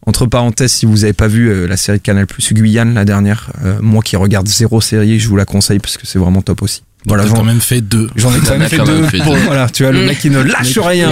[0.09, 3.05] Entre parenthèses, si vous avez pas vu euh, la série de Canal Plus Guyane, la
[3.05, 6.41] dernière, euh, moi qui regarde zéro série, je vous la conseille parce que c'est vraiment
[6.41, 6.83] top aussi.
[7.07, 8.11] Voilà, j'en quand même fait deux.
[8.17, 9.03] j'en ai quand même as fait deux.
[9.05, 9.41] fait pour- deux.
[9.41, 11.11] voilà, tu vois, le mec qui ne lâche rien.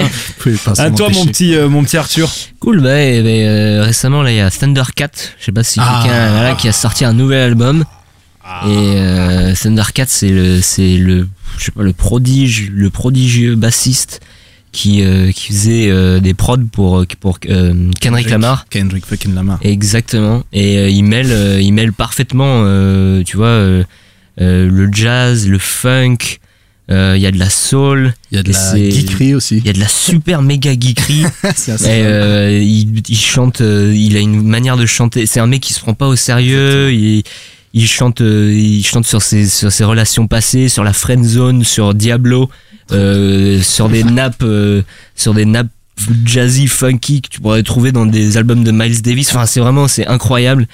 [0.67, 2.31] À s'en toi, mon petit, euh, mon petit Arthur.
[2.61, 5.09] Cool, bah, eh ben, euh, récemment, là, il y a Thundercat.
[5.39, 6.01] Je sais pas si Ah.
[6.03, 7.85] quelqu'un, voilà, qui a sorti un nouvel album.
[8.67, 11.29] Et euh, Thundercat, c'est le, c'est le,
[11.59, 14.21] je sais pas, le prodige, le prodigieux bassiste
[14.73, 18.67] qui, euh, qui faisait euh, des prods pour, pour euh, Kendrick Lamar.
[18.71, 19.59] Kendrick fucking Lamar.
[19.63, 20.45] Exactement.
[20.53, 23.47] Et euh, il mêle, euh, il mêle parfaitement, euh, tu vois,
[24.41, 26.39] euh, euh, le jazz, le funk.
[26.91, 28.15] euh, Il y a de la soul.
[28.31, 28.59] Il y a de la
[28.91, 29.59] geekerie aussi.
[29.59, 31.25] Il y a de la super méga geekerie.
[31.87, 35.27] Euh, il, il chante, euh, il a une manière de chanter.
[35.27, 36.93] C'est un mec qui se prend pas au sérieux.
[36.93, 37.23] Il,
[37.75, 41.65] il chante, euh, il chante sur ses sur ses relations passées, sur la friend zone,
[41.65, 42.49] sur Diablo,
[42.93, 44.83] euh, sur des nappes, euh,
[45.15, 45.69] sur des nappes
[46.25, 49.29] jazzy funky que tu pourrais trouver dans des albums de Miles Davis.
[49.31, 50.67] Enfin, c'est vraiment c'est incroyable.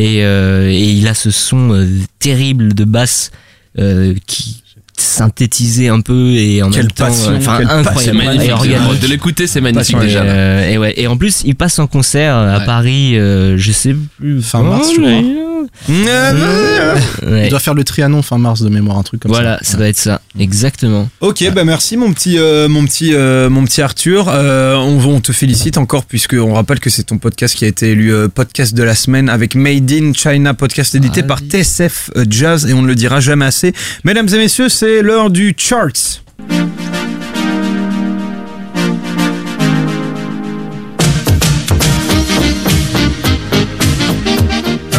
[0.00, 1.86] Et, euh, et il a ce son euh,
[2.20, 3.32] terrible de basse
[3.78, 4.62] euh, qui
[4.96, 8.50] synthétisé un peu et en Quelle même temps passion, euh, enfin incroyable magnifique.
[8.50, 8.98] Et.
[9.00, 10.22] De l'écouter, c'est magnifique Passion, Et, déjà.
[10.22, 10.94] euh, et ouais.
[10.96, 12.64] Et en plus, il passe en concert à Ouais.
[12.66, 14.42] Paris, euh, je sais plus.
[14.42, 15.47] Fin mars, je crois.
[15.88, 17.44] Ouais.
[17.44, 19.72] Il doit faire le Trianon fin mars de mémoire, un truc comme Voilà, ça.
[19.72, 20.20] ça doit être ça.
[20.38, 21.08] Exactement.
[21.20, 24.26] Ok, bah merci mon petit, euh, mon petit, euh, mon petit Arthur.
[24.28, 27.68] Euh, on, on te félicite encore puisque on rappelle que c'est ton podcast qui a
[27.68, 31.40] été élu euh, podcast de la semaine avec Made in China, podcast édité Ah par
[31.42, 31.48] oui.
[31.48, 33.72] TSF Jazz et on ne le dira jamais assez.
[34.04, 36.22] Mesdames et messieurs, c'est l'heure du charts.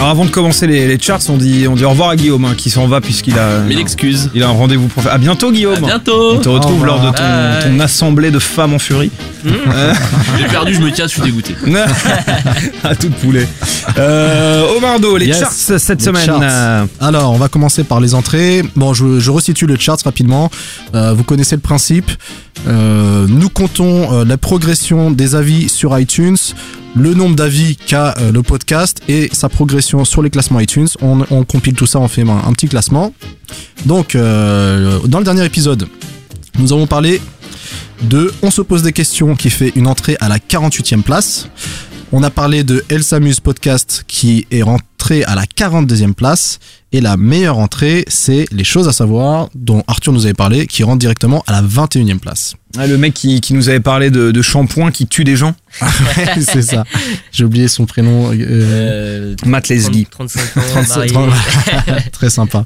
[0.09, 2.43] Alors avant de commencer les, les charts, on dit, on dit au revoir à Guillaume
[2.43, 4.31] hein, qui s'en va puisqu'il a, Mille excuses.
[4.33, 5.13] il a un rendez-vous pour faire.
[5.13, 5.75] À bientôt Guillaume.
[5.83, 6.33] À bientôt.
[6.33, 9.11] On te retrouve lors de ton, ton assemblée de femmes en furie.
[9.45, 11.53] J'ai perdu, je me tiens, je suis dégoûté.
[12.83, 13.47] à tout poulet.
[13.99, 15.41] Euh, Omardo, les Yes.
[15.41, 16.25] charts cette Les semaine.
[16.25, 16.87] charts.
[16.99, 18.63] Alors, on va commencer par les entrées.
[18.75, 20.49] Bon, je, je resitue le chart rapidement.
[20.95, 22.09] Euh, vous connaissez le principe.
[22.67, 26.37] Euh, nous comptons euh, la progression des avis sur iTunes,
[26.95, 30.87] le nombre d'avis qu'a euh, le podcast et sa progression sur les classements iTunes.
[31.01, 33.13] On, compile tout ça, on fait un, petit classement.
[33.85, 35.87] Donc, dans le dernier épisode,
[36.57, 37.21] nous avons parlé
[38.03, 41.49] de On se pose des questions qui fait une entrée à la 48e place.
[42.11, 46.59] On a parlé de Elle s'amuse podcast qui est rentré à la 42e place.
[46.91, 50.81] Et la meilleure entrée, c'est Les choses à savoir dont Arthur nous avait parlé qui
[50.81, 52.55] rentre directement à la 21e place.
[52.79, 55.53] ah, le mec qui, qui nous avait parlé de, de shampoing qui tue des gens.
[56.41, 56.83] c'est ça.
[57.31, 58.31] J'ai oublié son prénom.
[58.33, 60.07] euh, Euh, Matt Lesguy.
[60.09, 61.31] 35 ans, 37, marié.
[61.85, 62.11] 30.
[62.11, 62.63] Très sympa.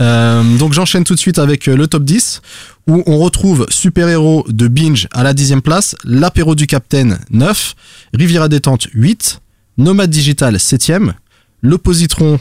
[0.00, 2.40] Euh, donc j'enchaîne tout de suite avec euh, le top 10
[2.88, 7.74] où on retrouve Super Héros de Binge à la 10e place, L'apéro du Capitaine 9,
[8.14, 9.40] Riviera détente 8,
[9.78, 11.12] Nomade Digital 7e,
[11.62, 12.40] L'Oppositron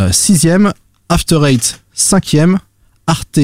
[0.00, 0.72] euh, 6e,
[1.08, 2.56] After Eight 5e,
[3.06, 3.40] Arte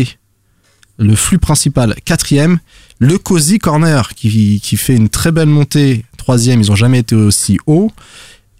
[0.96, 2.58] le flux principal 4e,
[3.00, 7.14] le Cozy Corner qui, qui fait une très belle montée 3e, ils ont jamais été
[7.14, 7.90] aussi haut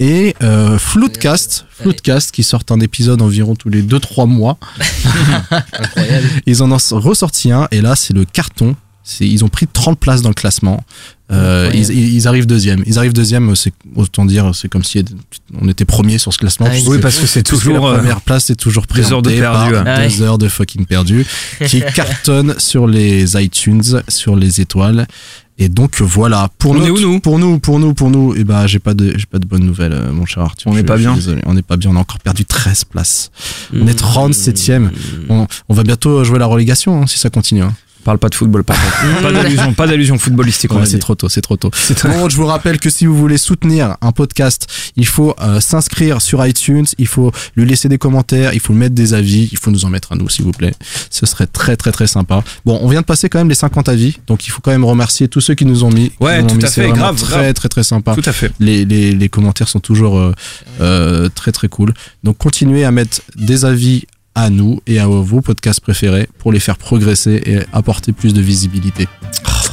[0.00, 4.58] et euh, Floodcast, Floodcast qui sort un épisode environ tous les 2-3 mois.
[5.50, 6.28] Incroyable.
[6.46, 8.76] Ils en ont ressorti un et là c'est le carton.
[9.20, 10.82] Ils ont pris 30 places dans le classement.
[11.30, 12.82] Euh, ils, arrivent deuxième.
[12.86, 15.04] Ils arrivent deuxième, c'est autant dire, c'est comme si
[15.60, 16.66] on était premier sur ce classement.
[16.70, 19.30] Ah, Oui, parce que c'est toujours, la euh, première place c'est toujours deux heures de
[19.30, 19.84] perdu, hein.
[19.86, 21.26] Ah deux heures de fucking perdu
[21.66, 25.06] qui cartonne sur les iTunes, sur les étoiles.
[25.56, 28.34] Et donc voilà pour On est notre- où, nous pour nous pour nous pour nous
[28.34, 30.70] et ben j'ai pas de j'ai pas de bonnes nouvelles euh, mon cher Arthur.
[30.70, 31.14] On n'est pas bien.
[31.14, 33.30] Désolé, on n'est pas bien, on a encore perdu 13 places.
[33.72, 33.88] On Mmh.
[33.88, 34.90] est 37e.
[35.28, 37.62] On, on va bientôt jouer la relégation hein, si ça continue.
[37.62, 37.72] hein.
[38.04, 39.22] Parle pas de football, par contre.
[39.22, 40.72] pas d'allusion, pas d'allusion footballistique.
[40.72, 41.70] Ouais, c'est trop tôt, c'est trop tôt.
[42.04, 46.20] Bon, je vous rappelle que si vous voulez soutenir un podcast, il faut euh, s'inscrire
[46.20, 49.70] sur iTunes, il faut lui laisser des commentaires, il faut mettre des avis, il faut
[49.70, 50.74] nous en mettre à nous, s'il vous plaît.
[51.10, 52.44] Ce serait très très très sympa.
[52.64, 54.84] Bon, on vient de passer quand même les 50 avis, donc il faut quand même
[54.84, 56.12] remercier tous ceux qui nous ont mis.
[56.20, 56.64] Ouais, tout mis.
[56.64, 57.52] à C'est fait, grave, très grave.
[57.54, 58.14] très très sympa.
[58.14, 58.52] Tout à fait.
[58.60, 60.32] Les, les, les commentaires sont toujours euh,
[60.80, 61.94] euh, très très cool.
[62.22, 64.04] Donc continuez à mettre des avis
[64.34, 68.40] à nous et à vos podcasts préférés pour les faire progresser et apporter plus de
[68.40, 69.06] visibilité.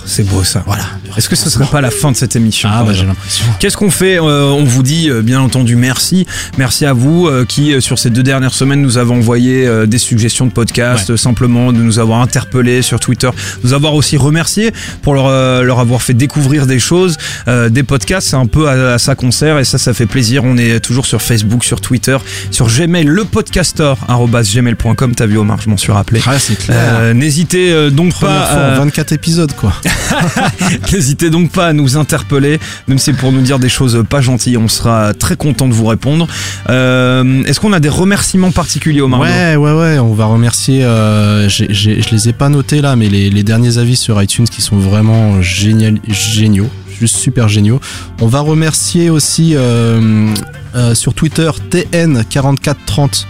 [0.06, 0.64] C'est beau ça.
[0.66, 0.84] Voilà.
[1.18, 3.45] Est-ce que ce serait pas la fin de cette émission Ah bah j'ai l'impression.
[3.60, 4.18] Qu'est-ce qu'on fait?
[4.18, 6.26] Euh, On vous dit euh, bien entendu merci.
[6.58, 10.45] Merci à vous euh, qui, sur ces deux dernières semaines, nous avez envoyé des suggestions
[10.45, 11.18] de podcasts, Ouais.
[11.18, 13.30] simplement de nous avoir interpellés sur Twitter,
[13.64, 14.72] nous avoir aussi remercié
[15.02, 18.30] pour leur, leur avoir fait découvrir des choses, des podcasts.
[18.30, 20.43] C'est un peu à, qu'on sert et ça, ça fait plaisir.
[20.43, 22.18] On est toujours sur Facebook, sur Twitter,
[22.52, 25.16] sur Gmail, le gmail.com.
[25.16, 26.22] T'as vu Omar, je m'en suis rappelé.
[26.26, 27.14] Ah, c'est clair.
[27.14, 28.80] N'hésitez donc Première pas fois en à...
[28.80, 29.74] 24 épisodes quoi.
[30.91, 34.57] N'hésitez donc pas à nous interpeller, même si pour nous dire des choses pas gentilles,
[34.57, 36.27] on sera très content de vous répondre.
[36.69, 40.83] Euh, Est-ce qu'on a des remerciements particuliers au Mardo Ouais, ouais, ouais, on va remercier.
[40.83, 44.45] euh, j'ai- je les ai pas notés là, mais les, les derniers avis sur iTunes
[44.47, 46.69] qui sont vraiment génial, géniaux,
[46.99, 47.79] juste super géniaux.
[48.21, 50.27] On va remercier aussi euh,
[50.75, 53.25] euh, sur Twitter TN4430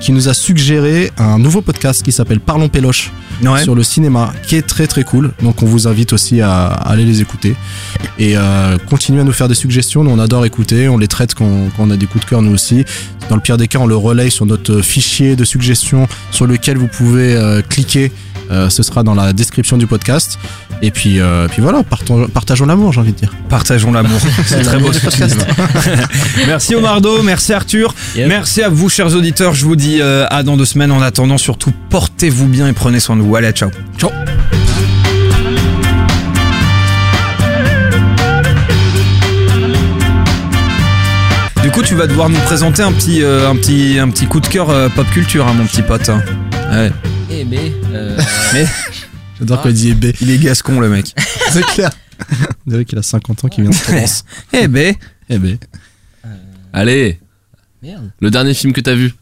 [0.00, 3.62] qui nous a suggéré un nouveau podcast qui s'appelle Parlons Péloche Ouais.
[3.62, 5.30] sur le cinéma, qui est très très cool.
[5.42, 7.54] Donc on vous invite aussi à, à aller les écouter
[8.18, 10.02] et euh, continuer à nous faire des suggestions.
[10.04, 12.40] Nous on adore écouter, on les traite quand, quand on a des coups de cœur
[12.40, 12.84] nous aussi.
[13.28, 16.78] Dans le pire des cas, on le relaye sur notre fichier de suggestions sur lequel
[16.78, 18.10] vous pouvez euh, cliquer.
[18.50, 20.38] Euh, ce sera dans la description du podcast.
[20.82, 23.34] Et puis, euh, puis voilà, partons- partageons l'amour, j'ai envie de dire.
[23.48, 24.20] Partageons l'amour.
[24.46, 25.34] C'est très beau ce dis.
[26.46, 28.28] Merci Omardo, merci Arthur, Yep.
[28.28, 29.54] merci à vous chers auditeurs.
[29.54, 30.92] Je vous dis euh, à dans deux semaines.
[30.92, 33.34] En attendant, surtout portez-vous bien et prenez soin de vous.
[33.36, 33.70] Allez, ciao.
[33.98, 34.10] Ciao.
[41.62, 44.40] Du coup, tu vas devoir nous présenter un petit, euh, un petit, un petit coup
[44.40, 46.08] de cœur euh, pop culture, hein, mon petit pote.
[46.70, 46.92] Ouais.
[47.30, 48.16] Eh mais, euh,
[48.52, 48.66] Mais?
[49.38, 50.06] J'adore quand il dit B.
[50.20, 51.12] il est gascon, le mec.
[51.50, 51.90] C'est clair.
[52.66, 54.24] On dirait qu'il a 50 ans, qu'il vient de France.
[54.52, 54.94] Eh ben,
[55.28, 55.58] Eh ben.
[56.72, 57.20] Allez,
[57.82, 58.10] merde.
[58.20, 59.12] le dernier film que t'as vu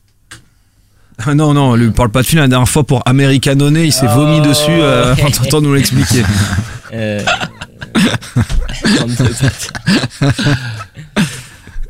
[1.26, 2.42] Ah non, non, lui parle pas de film.
[2.42, 4.46] La dernière fois pour Americanone, il s'est vomi Oh.
[4.48, 6.22] dessus euh, en tentant de nous l'expliquer.
[6.92, 7.22] Euh,
[8.96, 9.72] 32 pattes.